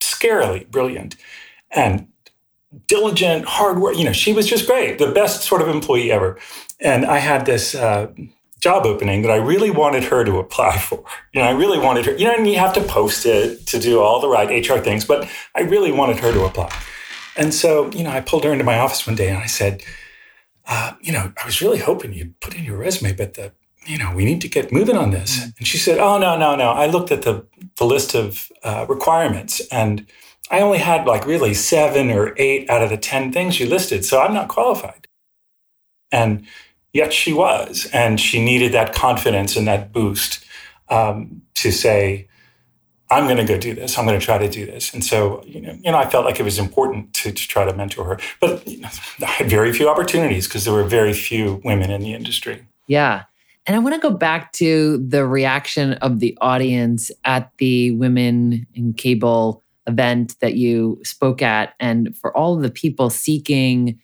scarily 0.00 0.68
brilliant 0.70 1.16
and 1.70 2.08
diligent, 2.86 3.44
hard 3.46 3.78
work. 3.78 3.96
You 3.96 4.04
know, 4.04 4.12
she 4.12 4.32
was 4.32 4.46
just 4.46 4.66
great, 4.66 4.98
the 4.98 5.12
best 5.12 5.42
sort 5.42 5.62
of 5.62 5.68
employee 5.68 6.12
ever. 6.12 6.38
And 6.80 7.04
I 7.04 7.18
had 7.18 7.46
this 7.46 7.74
uh, 7.74 8.12
job 8.60 8.86
opening 8.86 9.22
that 9.22 9.30
I 9.30 9.36
really 9.36 9.70
wanted 9.70 10.04
her 10.04 10.24
to 10.24 10.38
apply 10.38 10.78
for. 10.78 11.02
You 11.32 11.40
know, 11.40 11.46
I 11.46 11.52
really 11.52 11.78
wanted 11.78 12.06
her, 12.06 12.12
you 12.12 12.26
know, 12.26 12.34
and 12.34 12.46
you 12.46 12.58
have 12.58 12.74
to 12.74 12.82
post 12.82 13.26
it 13.26 13.66
to 13.68 13.78
do 13.78 14.00
all 14.00 14.20
the 14.20 14.28
right 14.28 14.68
HR 14.68 14.78
things, 14.78 15.04
but 15.04 15.28
I 15.54 15.62
really 15.62 15.92
wanted 15.92 16.18
her 16.18 16.32
to 16.32 16.44
apply. 16.44 16.70
And 17.36 17.54
so, 17.54 17.90
you 17.92 18.04
know, 18.04 18.10
I 18.10 18.20
pulled 18.20 18.44
her 18.44 18.52
into 18.52 18.64
my 18.64 18.78
office 18.78 19.06
one 19.06 19.16
day 19.16 19.28
and 19.28 19.38
I 19.38 19.46
said, 19.46 19.82
uh, 20.66 20.92
you 21.00 21.12
know, 21.12 21.32
I 21.42 21.46
was 21.46 21.62
really 21.62 21.78
hoping 21.78 22.12
you'd 22.12 22.38
put 22.40 22.54
in 22.54 22.64
your 22.64 22.76
resume, 22.76 23.14
but 23.14 23.34
the, 23.34 23.52
you 23.86 23.98
know, 23.98 24.12
we 24.14 24.24
need 24.24 24.40
to 24.42 24.48
get 24.48 24.72
moving 24.72 24.96
on 24.96 25.10
this. 25.10 25.38
Mm-hmm. 25.38 25.50
And 25.58 25.66
she 25.66 25.78
said, 25.78 25.98
oh, 25.98 26.18
no, 26.18 26.36
no, 26.36 26.54
no. 26.54 26.70
I 26.70 26.86
looked 26.86 27.10
at 27.10 27.22
the, 27.22 27.46
the 27.78 27.86
list 27.86 28.14
of 28.14 28.52
uh, 28.62 28.84
requirements 28.88 29.60
and 29.72 30.06
I 30.50 30.60
only 30.60 30.78
had 30.78 31.06
like 31.06 31.26
really 31.26 31.54
seven 31.54 32.10
or 32.10 32.34
eight 32.36 32.68
out 32.68 32.82
of 32.82 32.90
the 32.90 32.96
10 32.96 33.32
things 33.32 33.58
you 33.58 33.66
listed. 33.66 34.04
So 34.04 34.20
I'm 34.20 34.34
not 34.34 34.48
qualified. 34.48 35.06
And 36.12 36.46
yet 36.92 37.12
she 37.12 37.32
was. 37.32 37.88
And 37.92 38.20
she 38.20 38.44
needed 38.44 38.72
that 38.72 38.94
confidence 38.94 39.56
and 39.56 39.66
that 39.66 39.92
boost 39.92 40.44
um, 40.88 41.42
to 41.54 41.70
say, 41.70 42.28
I'm 43.10 43.24
going 43.24 43.38
to 43.38 43.44
go 43.44 43.58
do 43.58 43.74
this. 43.74 43.98
I'm 43.98 44.06
going 44.06 44.18
to 44.18 44.24
try 44.24 44.38
to 44.38 44.48
do 44.48 44.66
this. 44.66 44.94
And 44.94 45.04
so, 45.04 45.42
you 45.44 45.60
know, 45.60 45.76
you 45.82 45.90
know, 45.90 45.98
I 45.98 46.08
felt 46.08 46.24
like 46.24 46.38
it 46.38 46.44
was 46.44 46.58
important 46.58 47.12
to, 47.14 47.32
to 47.32 47.48
try 47.48 47.64
to 47.64 47.74
mentor 47.74 48.04
her. 48.04 48.18
But 48.40 48.66
you 48.66 48.80
know, 48.80 48.88
I 49.22 49.26
had 49.26 49.50
very 49.50 49.72
few 49.72 49.88
opportunities 49.88 50.46
because 50.46 50.64
there 50.64 50.74
were 50.74 50.84
very 50.84 51.12
few 51.12 51.60
women 51.64 51.90
in 51.90 52.02
the 52.02 52.14
industry. 52.14 52.64
Yeah. 52.86 53.24
And 53.66 53.76
I 53.76 53.78
want 53.80 53.94
to 53.94 54.00
go 54.00 54.14
back 54.14 54.52
to 54.54 55.04
the 55.06 55.26
reaction 55.26 55.94
of 55.94 56.20
the 56.20 56.36
audience 56.40 57.10
at 57.24 57.50
the 57.58 57.92
Women 57.92 58.66
in 58.74 58.94
Cable 58.94 59.62
event 59.86 60.36
that 60.40 60.54
you 60.54 60.98
spoke 61.04 61.42
at, 61.42 61.74
and 61.78 62.16
for 62.16 62.36
all 62.36 62.56
of 62.56 62.62
the 62.62 62.70
people 62.70 63.10
seeking 63.10 64.00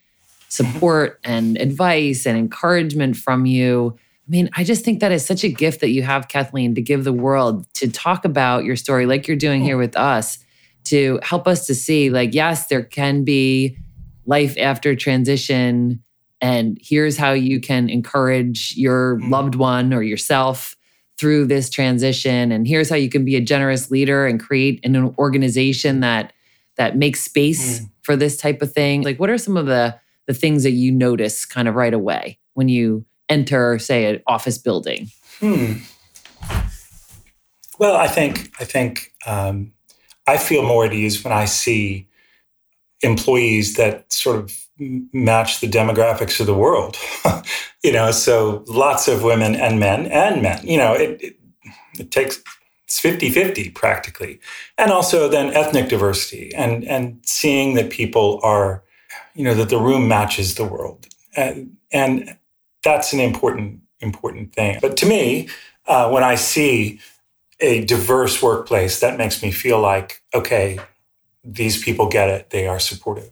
support 0.48 1.20
and 1.24 1.56
advice 1.59 2.26
and 2.26 2.38
encouragement 2.38 3.16
from 3.16 3.46
you. 3.46 3.96
I 4.26 4.30
mean, 4.30 4.50
I 4.56 4.64
just 4.64 4.85
think 4.85 5.00
that 5.00 5.12
is 5.12 5.24
such 5.24 5.44
a 5.44 5.48
gift 5.48 5.80
that 5.80 5.90
you 5.90 6.02
have, 6.02 6.28
Kathleen, 6.28 6.74
to 6.74 6.80
give 6.80 7.04
the 7.04 7.12
world 7.12 7.66
to 7.74 7.88
talk 7.88 8.24
about 8.24 8.64
your 8.64 8.76
story 8.76 9.06
like 9.06 9.28
you're 9.28 9.37
doing 9.37 9.62
here 9.62 9.76
with 9.76 9.96
us, 9.96 10.38
to 10.85 11.20
help 11.22 11.46
us 11.46 11.66
to 11.66 11.74
see, 11.74 12.11
like, 12.11 12.35
yes, 12.35 12.66
there 12.66 12.82
can 12.82 13.24
be 13.24 13.76
life 14.24 14.56
after 14.59 14.96
transition. 14.96 16.02
And 16.40 16.78
here's 16.80 17.16
how 17.16 17.32
you 17.32 17.61
can 17.61 17.88
encourage 17.88 18.76
your 18.76 19.20
loved 19.22 19.54
one 19.54 19.94
or 19.94 20.02
yourself 20.02 20.76
through 21.18 21.46
this 21.46 21.70
transition. 21.70 22.52
And 22.52 22.66
here's 22.66 22.90
how 22.90 22.96
you 22.96 23.09
can 23.09 23.24
be 23.24 23.37
a 23.37 23.40
generous 23.40 23.90
leader 23.90 24.26
and 24.26 24.38
create 24.40 24.80
an 24.85 25.14
organization 25.18 26.00
that 26.00 26.32
that 26.76 26.96
makes 26.96 27.22
space 27.22 27.80
mm. 27.80 27.90
for 28.02 28.16
this 28.16 28.37
type 28.37 28.61
of 28.61 28.72
thing. 28.72 29.02
Like, 29.02 29.18
what 29.18 29.30
are 29.30 29.38
some 29.38 29.56
of 29.56 29.66
the 29.66 29.98
the 30.27 30.35
things 30.35 30.62
that 30.62 30.73
you 30.73 30.93
notice 30.93 31.45
kind 31.45 31.69
of 31.69 31.75
right 31.75 31.95
away 31.95 32.39
when 32.55 32.69
you 32.69 33.05
enter, 33.29 33.79
say, 33.79 34.07
an 34.07 34.23
office 34.27 34.59
building? 34.59 35.09
Hmm. 35.41 35.75
Well, 37.79 37.97
I 37.97 38.09
think 38.09 38.53
I 38.59 38.65
think 38.65 39.12
um, 39.27 39.73
I 40.27 40.39
feel 40.39 40.62
more 40.62 40.87
at 40.87 40.93
ease 40.93 41.23
when 41.23 41.33
I 41.33 41.45
see 41.45 42.09
employees 43.03 43.75
that 43.75 44.11
sort 44.12 44.37
of 44.37 44.53
match 45.12 45.61
the 45.61 45.69
demographics 45.69 46.41
of 46.41 46.47
the 46.47 46.55
world. 46.55 46.97
you 47.85 47.93
know, 47.93 48.11
so 48.11 48.65
lots 48.67 49.09
of 49.09 49.23
women 49.23 49.55
and 49.55 49.79
men 49.79 50.07
and 50.07 50.43
men. 50.43 50.67
You 50.67 50.79
know, 50.79 50.95
it, 50.95 51.23
it, 51.23 51.37
it 51.99 52.11
takes 52.11 52.43
it's 52.85 53.01
50-50 53.01 53.75
practically. 53.75 54.39
And 54.79 54.93
also 54.93 55.29
then 55.29 55.53
ethnic 55.53 55.89
diversity 55.89 56.55
and 56.55 56.85
and 56.85 57.21
seeing 57.25 57.75
that 57.75 57.91
people 57.91 58.41
are 58.43 58.83
you 59.37 59.44
know, 59.44 59.55
that 59.55 59.68
the 59.68 59.79
room 59.79 60.09
matches 60.09 60.55
the 60.55 60.64
world. 60.64 61.07
And, 61.37 61.77
and 61.92 62.37
that's 62.83 63.12
an 63.12 63.20
important, 63.20 63.81
important 64.01 64.53
thing. 64.55 64.79
But 64.81 64.96
to 64.99 65.07
me, 65.07 65.49
uh, 65.87 66.11
when 66.11 66.25
I 66.25 66.35
see 66.35 67.01
a 67.61 67.85
diverse 67.85 68.42
workplace, 68.42 69.01
that 69.01 69.18
makes 69.18 69.42
me 69.42 69.51
feel 69.51 69.81
like, 69.81 70.22
okay, 70.35 70.79
these 71.44 71.83
people 71.83 72.09
get 72.09 72.29
it. 72.29 72.51
They 72.51 72.66
are 72.66 72.79
supportive. 72.79 73.31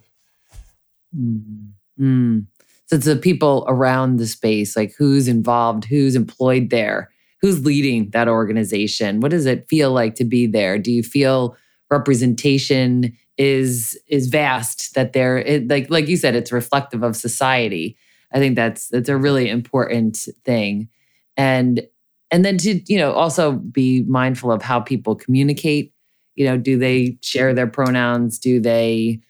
Mm-hmm. 1.17 2.03
Mm. 2.03 2.45
So 2.87 2.97
it's 2.97 3.05
the 3.05 3.15
people 3.15 3.65
around 3.67 4.17
the 4.17 4.27
space, 4.27 4.75
like 4.75 4.93
who's 4.97 5.27
involved, 5.27 5.85
who's 5.85 6.15
employed 6.15 6.69
there, 6.69 7.09
who's 7.41 7.65
leading 7.65 8.09
that 8.11 8.27
organization. 8.27 9.21
What 9.21 9.31
does 9.31 9.45
it 9.45 9.67
feel 9.67 9.91
like 9.91 10.15
to 10.15 10.23
be 10.23 10.45
there? 10.45 10.77
Do 10.77 10.91
you 10.91 11.01
feel 11.01 11.57
representation 11.89 13.17
is 13.37 13.99
is 14.07 14.27
vast 14.27 14.93
that 14.95 15.13
they're 15.13 15.37
it, 15.39 15.67
like 15.67 15.89
like 15.89 16.07
you 16.07 16.17
said 16.17 16.35
it's 16.35 16.51
reflective 16.51 17.03
of 17.03 17.15
society. 17.15 17.97
I 18.33 18.39
think 18.39 18.55
that's 18.55 18.87
that's 18.89 19.09
a 19.09 19.17
really 19.17 19.49
important 19.49 20.27
thing. 20.43 20.89
And 21.37 21.85
and 22.31 22.45
then 22.45 22.57
to 22.59 22.81
you 22.87 22.97
know 22.97 23.11
also 23.11 23.53
be 23.53 24.03
mindful 24.03 24.51
of 24.51 24.61
how 24.61 24.79
people 24.79 25.15
communicate. 25.15 25.93
You 26.35 26.45
know 26.45 26.57
do 26.57 26.77
they 26.77 27.17
share 27.21 27.53
their 27.53 27.67
pronouns? 27.67 28.39
Do 28.39 28.59
they 28.59 29.21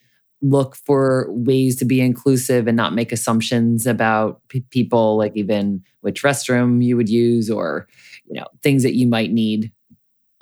look 0.41 0.75
for 0.75 1.27
ways 1.29 1.75
to 1.77 1.85
be 1.85 2.01
inclusive 2.01 2.67
and 2.67 2.77
not 2.77 2.93
make 2.93 3.11
assumptions 3.11 3.87
about 3.87 4.41
p- 4.49 4.65
people 4.69 5.17
like 5.17 5.35
even 5.35 5.81
which 6.01 6.21
restroom 6.23 6.83
you 6.83 6.95
would 6.95 7.09
use 7.09 7.49
or 7.49 7.87
you 8.27 8.39
know 8.39 8.45
things 8.61 8.83
that 8.83 8.95
you 8.95 9.07
might 9.07 9.31
need 9.31 9.71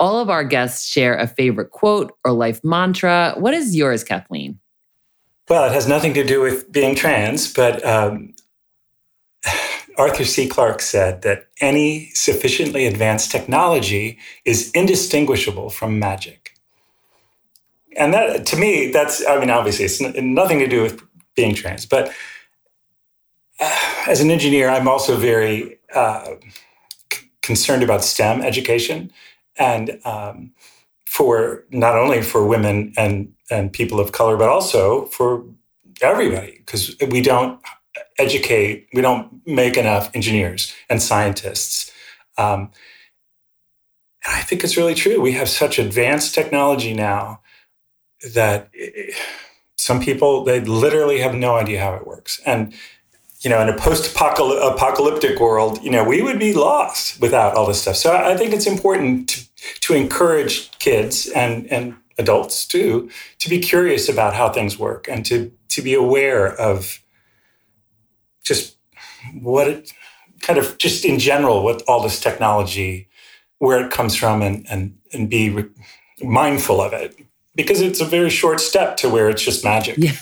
all 0.04 0.20
of 0.20 0.28
our 0.28 0.44
guests 0.44 0.86
share 0.86 1.16
a 1.16 1.26
favorite 1.26 1.70
quote 1.70 2.12
or 2.26 2.32
life 2.32 2.62
mantra. 2.62 3.34
What 3.38 3.54
is 3.54 3.74
yours, 3.74 4.04
Kathleen? 4.04 4.58
Well, 5.48 5.64
it 5.64 5.72
has 5.72 5.88
nothing 5.88 6.12
to 6.12 6.22
do 6.22 6.42
with 6.42 6.70
being 6.70 6.94
trans, 6.94 7.50
but 7.50 7.82
um, 7.86 8.34
Arthur 9.96 10.26
C. 10.26 10.46
Clarke 10.46 10.82
said 10.82 11.22
that 11.22 11.46
any 11.62 12.10
sufficiently 12.12 12.84
advanced 12.84 13.30
technology 13.30 14.18
is 14.44 14.70
indistinguishable 14.72 15.70
from 15.70 15.98
magic. 15.98 16.54
And 17.96 18.12
that, 18.12 18.44
to 18.44 18.56
me, 18.56 18.90
that's, 18.90 19.26
I 19.26 19.40
mean, 19.40 19.48
obviously, 19.48 19.86
it's 19.86 20.02
nothing 20.02 20.58
to 20.58 20.68
do 20.68 20.82
with 20.82 21.02
being 21.34 21.54
trans, 21.54 21.86
but 21.86 22.12
as 24.06 24.20
an 24.20 24.30
engineer, 24.30 24.68
I'm 24.68 24.86
also 24.86 25.16
very 25.16 25.78
uh, 25.94 26.34
c- 27.10 27.30
concerned 27.40 27.82
about 27.82 28.04
STEM 28.04 28.42
education 28.42 29.10
and 29.56 30.00
um, 30.04 30.52
for 31.06 31.64
not 31.70 31.96
only 31.96 32.22
for 32.22 32.46
women 32.46 32.92
and 32.96 33.32
and 33.50 33.72
people 33.72 34.00
of 34.00 34.12
color, 34.12 34.36
but 34.36 34.48
also 34.48 35.06
for 35.06 35.44
everybody, 36.02 36.56
because 36.58 36.96
we 37.10 37.20
don't 37.20 37.60
educate, 38.18 38.88
we 38.94 39.00
don't 39.00 39.46
make 39.46 39.76
enough 39.76 40.10
engineers 40.14 40.74
and 40.88 41.02
scientists. 41.02 41.92
Um, 42.38 42.70
and 44.26 44.34
I 44.36 44.40
think 44.40 44.64
it's 44.64 44.76
really 44.76 44.94
true. 44.94 45.20
We 45.20 45.32
have 45.32 45.48
such 45.48 45.78
advanced 45.78 46.34
technology 46.34 46.94
now 46.94 47.40
that 48.34 48.70
it, 48.72 49.14
some 49.76 50.00
people 50.00 50.44
they 50.44 50.60
literally 50.60 51.20
have 51.20 51.34
no 51.34 51.56
idea 51.56 51.82
how 51.82 51.94
it 51.94 52.06
works, 52.06 52.40
and 52.46 52.72
you 53.44 53.50
know, 53.50 53.60
in 53.60 53.68
a 53.68 53.76
post-apocalyptic 53.76 55.38
world, 55.38 55.82
you 55.82 55.90
know, 55.90 56.02
we 56.02 56.22
would 56.22 56.38
be 56.38 56.54
lost 56.54 57.20
without 57.20 57.54
all 57.54 57.66
this 57.66 57.82
stuff. 57.82 57.96
So 57.96 58.16
I 58.16 58.36
think 58.36 58.54
it's 58.54 58.66
important 58.66 59.28
to, 59.28 59.80
to 59.80 59.94
encourage 59.94 60.70
kids 60.78 61.28
and 61.28 61.70
and 61.70 61.94
adults 62.16 62.66
too 62.66 63.10
to 63.40 63.50
be 63.50 63.58
curious 63.58 64.08
about 64.08 64.34
how 64.34 64.48
things 64.48 64.78
work 64.78 65.08
and 65.08 65.26
to 65.26 65.50
to 65.68 65.82
be 65.82 65.94
aware 65.94 66.54
of 66.54 67.00
just 68.44 68.76
what 69.40 69.66
it 69.66 69.92
kind 70.40 70.58
of 70.58 70.78
just 70.78 71.04
in 71.04 71.18
general 71.18 71.64
what 71.64 71.82
all 71.88 72.02
this 72.02 72.20
technology 72.20 73.08
where 73.58 73.84
it 73.84 73.90
comes 73.90 74.14
from 74.14 74.42
and 74.42 74.64
and 74.70 74.96
and 75.12 75.28
be 75.28 75.50
re- 75.50 75.70
mindful 76.22 76.80
of 76.80 76.92
it 76.92 77.18
because 77.56 77.80
it's 77.80 78.00
a 78.00 78.04
very 78.04 78.30
short 78.30 78.60
step 78.60 78.96
to 78.98 79.08
where 79.08 79.28
it's 79.28 79.42
just 79.42 79.64
magic. 79.64 79.96
Yeah. 79.98 80.12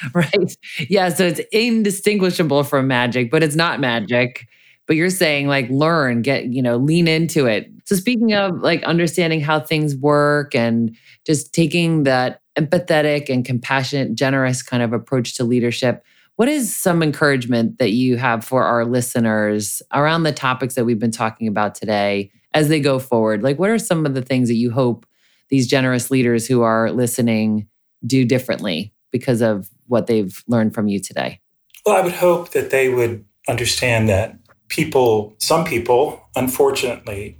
Right. 0.14 0.56
Yeah. 0.88 1.08
So 1.10 1.26
it's 1.26 1.40
indistinguishable 1.52 2.64
from 2.64 2.86
magic, 2.86 3.30
but 3.30 3.42
it's 3.42 3.56
not 3.56 3.80
magic. 3.80 4.46
But 4.86 4.96
you're 4.96 5.10
saying 5.10 5.46
like 5.46 5.68
learn, 5.70 6.22
get, 6.22 6.46
you 6.52 6.62
know, 6.62 6.76
lean 6.76 7.06
into 7.06 7.46
it. 7.46 7.70
So 7.84 7.94
speaking 7.94 8.34
of 8.34 8.60
like 8.60 8.82
understanding 8.84 9.40
how 9.40 9.60
things 9.60 9.94
work 9.96 10.54
and 10.54 10.96
just 11.26 11.52
taking 11.52 12.04
that 12.04 12.40
empathetic 12.58 13.28
and 13.28 13.44
compassionate, 13.44 14.14
generous 14.14 14.62
kind 14.62 14.82
of 14.82 14.92
approach 14.92 15.34
to 15.36 15.44
leadership, 15.44 16.04
what 16.36 16.48
is 16.48 16.74
some 16.74 17.02
encouragement 17.02 17.78
that 17.78 17.92
you 17.92 18.16
have 18.16 18.44
for 18.44 18.64
our 18.64 18.84
listeners 18.84 19.82
around 19.92 20.22
the 20.22 20.32
topics 20.32 20.74
that 20.74 20.84
we've 20.84 20.98
been 20.98 21.10
talking 21.10 21.46
about 21.46 21.74
today 21.74 22.30
as 22.54 22.68
they 22.68 22.80
go 22.80 22.98
forward? 22.98 23.42
Like, 23.42 23.58
what 23.58 23.70
are 23.70 23.78
some 23.78 24.06
of 24.06 24.14
the 24.14 24.22
things 24.22 24.48
that 24.48 24.54
you 24.54 24.70
hope 24.70 25.06
these 25.50 25.66
generous 25.66 26.10
leaders 26.10 26.46
who 26.46 26.62
are 26.62 26.90
listening 26.90 27.68
do 28.06 28.24
differently 28.24 28.92
because 29.12 29.42
of 29.42 29.68
what 29.90 30.06
they've 30.06 30.42
learned 30.46 30.74
from 30.74 30.88
you 30.88 31.00
today? 31.00 31.40
Well, 31.84 31.96
I 31.96 32.00
would 32.00 32.14
hope 32.14 32.50
that 32.50 32.70
they 32.70 32.88
would 32.88 33.24
understand 33.48 34.08
that 34.08 34.36
people, 34.68 35.34
some 35.38 35.64
people, 35.64 36.28
unfortunately, 36.36 37.38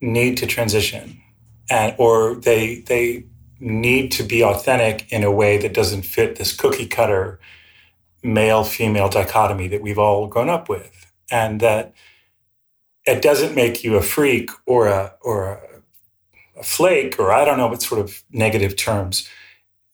need 0.00 0.36
to 0.38 0.46
transition, 0.46 1.20
and 1.68 1.94
or 1.98 2.36
they 2.36 2.80
they 2.86 3.24
need 3.58 4.10
to 4.12 4.22
be 4.22 4.42
authentic 4.42 5.10
in 5.12 5.24
a 5.24 5.30
way 5.30 5.58
that 5.58 5.74
doesn't 5.74 6.02
fit 6.02 6.36
this 6.36 6.56
cookie 6.56 6.86
cutter 6.86 7.38
male 8.22 8.64
female 8.64 9.08
dichotomy 9.08 9.68
that 9.68 9.82
we've 9.82 9.98
all 9.98 10.26
grown 10.26 10.48
up 10.48 10.68
with, 10.68 11.12
and 11.30 11.60
that 11.60 11.92
it 13.06 13.20
doesn't 13.20 13.54
make 13.54 13.82
you 13.82 13.96
a 13.96 14.02
freak 14.02 14.50
or 14.66 14.86
a 14.86 15.14
or 15.22 15.54
a, 15.54 16.60
a 16.60 16.62
flake 16.62 17.18
or 17.18 17.32
I 17.32 17.44
don't 17.44 17.58
know 17.58 17.66
what 17.66 17.82
sort 17.82 18.00
of 18.00 18.22
negative 18.30 18.76
terms 18.76 19.28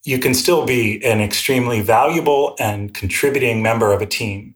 you 0.06 0.18
can 0.18 0.34
still 0.34 0.64
be 0.64 1.04
an 1.04 1.20
extremely 1.20 1.80
valuable 1.80 2.54
and 2.58 2.94
contributing 2.94 3.62
member 3.62 3.92
of 3.92 4.00
a 4.00 4.06
team 4.06 4.54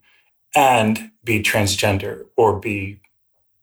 and 0.55 1.11
be 1.25 1.43
transgender 1.43 2.25
or 2.37 2.59
be 2.59 3.01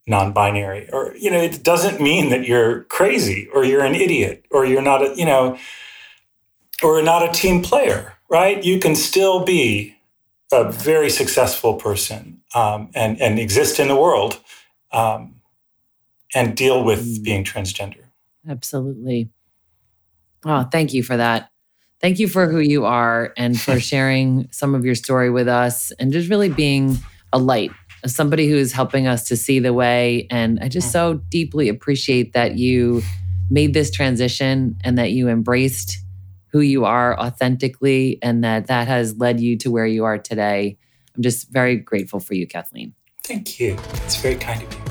non-binary 0.09 0.89
or 0.93 1.13
you 1.17 1.29
know 1.29 1.37
it 1.37 1.63
doesn't 1.63 1.99
mean 1.99 2.29
that 2.29 2.47
you're 2.47 2.83
crazy 2.83 3.49
or 3.53 3.65
you're 3.65 3.83
an 3.83 3.93
idiot 3.93 4.45
or 4.51 4.65
you're 4.65 4.81
not 4.81 5.01
a 5.01 5.13
you 5.17 5.25
know 5.25 5.57
or 6.81 7.01
not 7.01 7.27
a 7.27 7.31
team 7.31 7.61
player 7.61 8.17
right? 8.29 8.63
You 8.63 8.79
can 8.79 8.95
still 8.95 9.43
be 9.43 9.95
a 10.51 10.71
very 10.71 11.09
successful 11.09 11.75
person 11.75 12.41
um, 12.55 12.89
and 12.95 13.19
and 13.21 13.39
exist 13.39 13.79
in 13.79 13.87
the 13.87 13.95
world 13.95 14.39
um, 14.91 15.35
and 16.33 16.55
deal 16.55 16.83
with 16.83 17.05
mm. 17.05 17.23
being 17.23 17.43
transgender. 17.43 18.05
Absolutely. 18.47 19.29
Oh 20.45 20.63
thank 20.71 20.93
you 20.93 21.03
for 21.03 21.17
that 21.17 21.49
Thank 21.99 22.19
you 22.19 22.27
for 22.27 22.47
who 22.47 22.59
you 22.59 22.85
are 22.85 23.33
and 23.37 23.59
for 23.59 23.79
sharing 23.91 24.47
some 24.51 24.75
of 24.75 24.85
your 24.85 24.95
story 24.95 25.29
with 25.29 25.47
us 25.47 25.91
and 25.93 26.11
just 26.11 26.29
really 26.29 26.49
being 26.49 26.97
a 27.33 27.39
light, 27.39 27.71
somebody 28.05 28.47
who 28.47 28.55
is 28.55 28.71
helping 28.71 29.07
us 29.07 29.27
to 29.29 29.37
see 29.37 29.59
the 29.59 29.73
way. 29.73 30.27
And 30.29 30.59
I 30.61 30.69
just 30.69 30.91
so 30.91 31.15
deeply 31.29 31.69
appreciate 31.69 32.33
that 32.33 32.57
you 32.57 33.01
made 33.49 33.73
this 33.73 33.91
transition 33.91 34.77
and 34.83 34.97
that 34.97 35.11
you 35.11 35.29
embraced 35.29 35.97
who 36.51 36.59
you 36.59 36.85
are 36.85 37.19
authentically 37.19 38.19
and 38.21 38.43
that 38.43 38.67
that 38.67 38.87
has 38.87 39.17
led 39.17 39.39
you 39.39 39.57
to 39.57 39.71
where 39.71 39.85
you 39.85 40.05
are 40.05 40.17
today. 40.17 40.77
I'm 41.15 41.23
just 41.23 41.49
very 41.49 41.77
grateful 41.77 42.19
for 42.19 42.35
you, 42.35 42.47
Kathleen. 42.47 42.93
Thank 43.23 43.59
you. 43.59 43.77
It's 44.05 44.15
very 44.15 44.35
kind 44.35 44.63
of 44.63 44.73
you. 44.73 44.86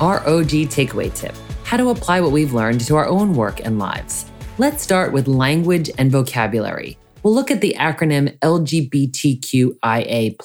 Our 0.00 0.20
OG 0.26 0.70
takeaway 0.70 1.12
tip 1.14 1.34
how 1.64 1.76
to 1.78 1.90
apply 1.90 2.20
what 2.20 2.30
we've 2.30 2.52
learned 2.52 2.80
to 2.82 2.94
our 2.94 3.08
own 3.08 3.34
work 3.34 3.58
and 3.64 3.78
lives. 3.78 4.26
Let's 4.58 4.82
start 4.82 5.12
with 5.12 5.26
language 5.26 5.90
and 5.98 6.12
vocabulary. 6.12 6.96
We'll 7.22 7.34
look 7.34 7.50
at 7.50 7.60
the 7.60 7.74
acronym 7.78 8.38
LGBTQIA. 8.40 10.36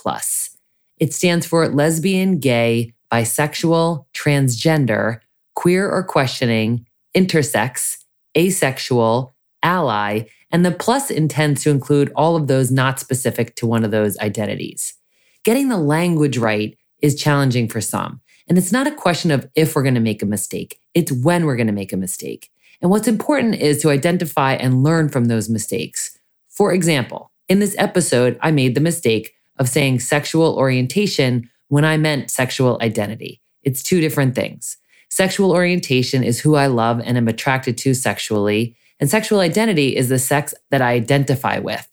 It 0.97 1.13
stands 1.13 1.45
for 1.45 1.67
lesbian, 1.67 2.39
gay, 2.39 2.93
bisexual, 3.11 4.05
transgender, 4.13 5.19
queer 5.55 5.89
or 5.89 6.03
questioning, 6.03 6.87
intersex, 7.15 7.97
asexual, 8.37 9.35
ally, 9.61 10.21
and 10.51 10.65
the 10.65 10.71
plus 10.71 11.11
intends 11.11 11.63
to 11.63 11.69
include 11.69 12.11
all 12.15 12.35
of 12.35 12.47
those 12.47 12.71
not 12.71 12.99
specific 12.99 13.55
to 13.57 13.67
one 13.67 13.83
of 13.83 13.91
those 13.91 14.17
identities. 14.19 14.95
Getting 15.43 15.69
the 15.69 15.77
language 15.77 16.37
right 16.37 16.77
is 17.01 17.21
challenging 17.21 17.67
for 17.67 17.81
some. 17.81 18.21
And 18.49 18.57
it's 18.57 18.71
not 18.71 18.87
a 18.87 18.91
question 18.91 19.29
of 19.29 19.47
if 19.55 19.75
we're 19.75 19.83
going 19.83 19.93
to 19.93 20.01
make 20.01 20.23
a 20.23 20.25
mistake, 20.25 20.79
it's 20.95 21.11
when 21.11 21.45
we're 21.45 21.55
going 21.55 21.67
to 21.67 21.73
make 21.73 21.93
a 21.93 21.97
mistake. 21.97 22.49
And 22.81 22.89
what's 22.89 23.07
important 23.07 23.55
is 23.55 23.81
to 23.81 23.91
identify 23.91 24.53
and 24.53 24.83
learn 24.83 25.09
from 25.09 25.25
those 25.25 25.49
mistakes. 25.49 26.17
For 26.49 26.73
example, 26.73 27.31
in 27.47 27.59
this 27.59 27.75
episode, 27.77 28.39
I 28.41 28.51
made 28.51 28.73
the 28.73 28.81
mistake 28.81 29.33
of 29.57 29.69
saying 29.69 29.99
sexual 29.99 30.55
orientation 30.55 31.49
when 31.67 31.85
I 31.85 31.97
meant 31.97 32.31
sexual 32.31 32.79
identity. 32.81 33.41
It's 33.61 33.83
two 33.83 34.01
different 34.01 34.33
things. 34.33 34.77
Sexual 35.09 35.51
orientation 35.51 36.23
is 36.23 36.39
who 36.39 36.55
I 36.55 36.67
love 36.67 37.01
and 37.03 37.17
am 37.17 37.27
attracted 37.27 37.77
to 37.79 37.93
sexually, 37.93 38.75
and 38.99 39.09
sexual 39.09 39.39
identity 39.39 39.95
is 39.95 40.09
the 40.09 40.19
sex 40.19 40.53
that 40.71 40.81
I 40.81 40.93
identify 40.93 41.59
with. 41.59 41.87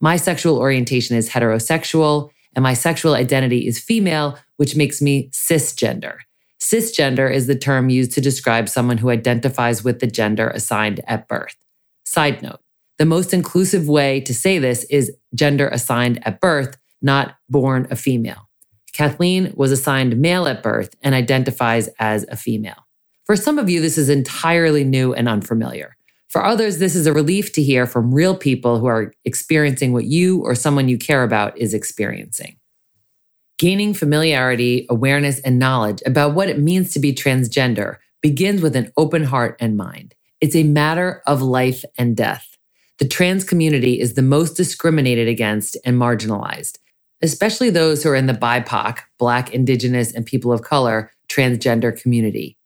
My 0.00 0.16
sexual 0.16 0.58
orientation 0.58 1.16
is 1.16 1.30
heterosexual, 1.30 2.30
and 2.56 2.62
my 2.62 2.74
sexual 2.74 3.14
identity 3.14 3.68
is 3.68 3.78
female, 3.78 4.38
which 4.56 4.74
makes 4.74 5.00
me 5.00 5.30
cisgender. 5.30 6.16
Cisgender 6.58 7.32
is 7.32 7.46
the 7.46 7.54
term 7.54 7.90
used 7.90 8.12
to 8.12 8.20
describe 8.20 8.68
someone 8.68 8.98
who 8.98 9.10
identifies 9.10 9.84
with 9.84 10.00
the 10.00 10.06
gender 10.06 10.48
assigned 10.48 11.00
at 11.06 11.28
birth. 11.28 11.56
Side 12.04 12.42
note 12.42 12.60
the 12.98 13.04
most 13.04 13.34
inclusive 13.34 13.88
way 13.88 14.20
to 14.22 14.34
say 14.34 14.58
this 14.58 14.84
is 14.84 15.14
gender 15.34 15.68
assigned 15.68 16.26
at 16.26 16.40
birth, 16.40 16.78
not 17.02 17.36
born 17.48 17.86
a 17.90 17.96
female. 17.96 18.48
Kathleen 18.94 19.52
was 19.54 19.70
assigned 19.70 20.16
male 20.16 20.46
at 20.48 20.62
birth 20.62 20.94
and 21.02 21.14
identifies 21.14 21.88
as 21.98 22.24
a 22.30 22.36
female. 22.36 22.86
For 23.24 23.36
some 23.36 23.58
of 23.58 23.68
you, 23.68 23.82
this 23.82 23.98
is 23.98 24.08
entirely 24.08 24.84
new 24.84 25.12
and 25.12 25.28
unfamiliar. 25.28 25.95
For 26.36 26.44
others, 26.44 26.76
this 26.76 26.94
is 26.94 27.06
a 27.06 27.14
relief 27.14 27.50
to 27.52 27.62
hear 27.62 27.86
from 27.86 28.12
real 28.12 28.36
people 28.36 28.78
who 28.78 28.84
are 28.84 29.14
experiencing 29.24 29.94
what 29.94 30.04
you 30.04 30.42
or 30.42 30.54
someone 30.54 30.86
you 30.86 30.98
care 30.98 31.22
about 31.22 31.56
is 31.56 31.72
experiencing. 31.72 32.58
Gaining 33.58 33.94
familiarity, 33.94 34.84
awareness, 34.90 35.40
and 35.40 35.58
knowledge 35.58 36.02
about 36.04 36.34
what 36.34 36.50
it 36.50 36.58
means 36.58 36.92
to 36.92 37.00
be 37.00 37.14
transgender 37.14 37.96
begins 38.20 38.60
with 38.60 38.76
an 38.76 38.92
open 38.98 39.24
heart 39.24 39.56
and 39.60 39.78
mind. 39.78 40.14
It's 40.42 40.54
a 40.54 40.64
matter 40.64 41.22
of 41.26 41.40
life 41.40 41.86
and 41.96 42.14
death. 42.14 42.58
The 42.98 43.08
trans 43.08 43.42
community 43.42 43.98
is 43.98 44.12
the 44.12 44.20
most 44.20 44.58
discriminated 44.58 45.28
against 45.28 45.78
and 45.86 45.98
marginalized, 45.98 46.76
especially 47.22 47.70
those 47.70 48.02
who 48.02 48.10
are 48.10 48.14
in 48.14 48.26
the 48.26 48.34
BIPOC, 48.34 48.98
Black, 49.18 49.54
Indigenous, 49.54 50.12
and 50.12 50.26
people 50.26 50.52
of 50.52 50.60
color 50.60 51.10
transgender 51.30 51.98
community. 51.98 52.58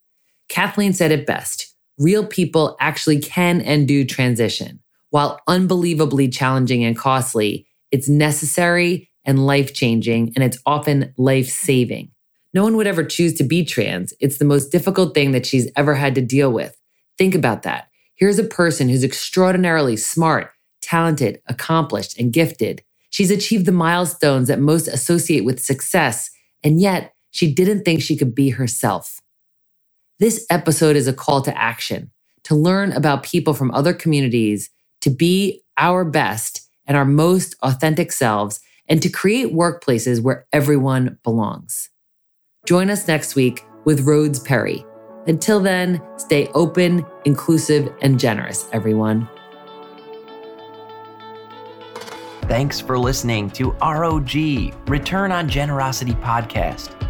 Kathleen 0.48 0.92
said 0.92 1.12
it 1.12 1.24
best 1.24 1.69
real 2.00 2.26
people 2.26 2.76
actually 2.80 3.20
can 3.20 3.60
and 3.60 3.86
do 3.86 4.04
transition. 4.04 4.80
While 5.10 5.38
unbelievably 5.46 6.28
challenging 6.28 6.82
and 6.82 6.96
costly, 6.96 7.66
it's 7.92 8.08
necessary 8.08 9.10
and 9.24 9.46
life 9.46 9.74
changing, 9.74 10.32
and 10.34 10.42
it's 10.42 10.58
often 10.64 11.12
life 11.18 11.48
saving. 11.48 12.10
No 12.54 12.64
one 12.64 12.76
would 12.76 12.86
ever 12.86 13.04
choose 13.04 13.34
to 13.34 13.44
be 13.44 13.64
trans. 13.64 14.14
It's 14.18 14.38
the 14.38 14.44
most 14.44 14.72
difficult 14.72 15.14
thing 15.14 15.32
that 15.32 15.44
she's 15.44 15.70
ever 15.76 15.94
had 15.94 16.14
to 16.14 16.22
deal 16.22 16.50
with. 16.50 16.76
Think 17.18 17.34
about 17.34 17.62
that. 17.62 17.88
Here's 18.14 18.38
a 18.38 18.44
person 18.44 18.88
who's 18.88 19.04
extraordinarily 19.04 19.96
smart, 19.96 20.50
talented, 20.80 21.40
accomplished, 21.48 22.18
and 22.18 22.32
gifted. 22.32 22.82
She's 23.10 23.30
achieved 23.30 23.66
the 23.66 23.72
milestones 23.72 24.48
that 24.48 24.58
most 24.58 24.88
associate 24.88 25.44
with 25.44 25.62
success, 25.62 26.30
and 26.64 26.80
yet 26.80 27.12
she 27.30 27.52
didn't 27.52 27.84
think 27.84 28.00
she 28.00 28.16
could 28.16 28.34
be 28.34 28.50
herself. 28.50 29.20
This 30.20 30.44
episode 30.50 30.96
is 30.96 31.08
a 31.08 31.14
call 31.14 31.40
to 31.40 31.58
action 31.58 32.10
to 32.44 32.54
learn 32.54 32.92
about 32.92 33.22
people 33.22 33.54
from 33.54 33.70
other 33.70 33.94
communities, 33.94 34.68
to 35.00 35.08
be 35.08 35.62
our 35.78 36.04
best 36.04 36.68
and 36.84 36.94
our 36.94 37.06
most 37.06 37.56
authentic 37.62 38.12
selves, 38.12 38.60
and 38.86 39.00
to 39.00 39.08
create 39.08 39.54
workplaces 39.54 40.20
where 40.20 40.46
everyone 40.52 41.18
belongs. 41.24 41.88
Join 42.66 42.90
us 42.90 43.08
next 43.08 43.34
week 43.34 43.64
with 43.86 44.02
Rhodes 44.02 44.40
Perry. 44.40 44.84
Until 45.26 45.58
then, 45.58 46.02
stay 46.18 46.48
open, 46.48 47.02
inclusive, 47.24 47.90
and 48.02 48.20
generous, 48.20 48.68
everyone. 48.74 49.26
Thanks 52.42 52.78
for 52.78 52.98
listening 52.98 53.48
to 53.52 53.70
ROG, 53.80 54.34
Return 54.86 55.32
on 55.32 55.48
Generosity 55.48 56.12
Podcast 56.12 56.99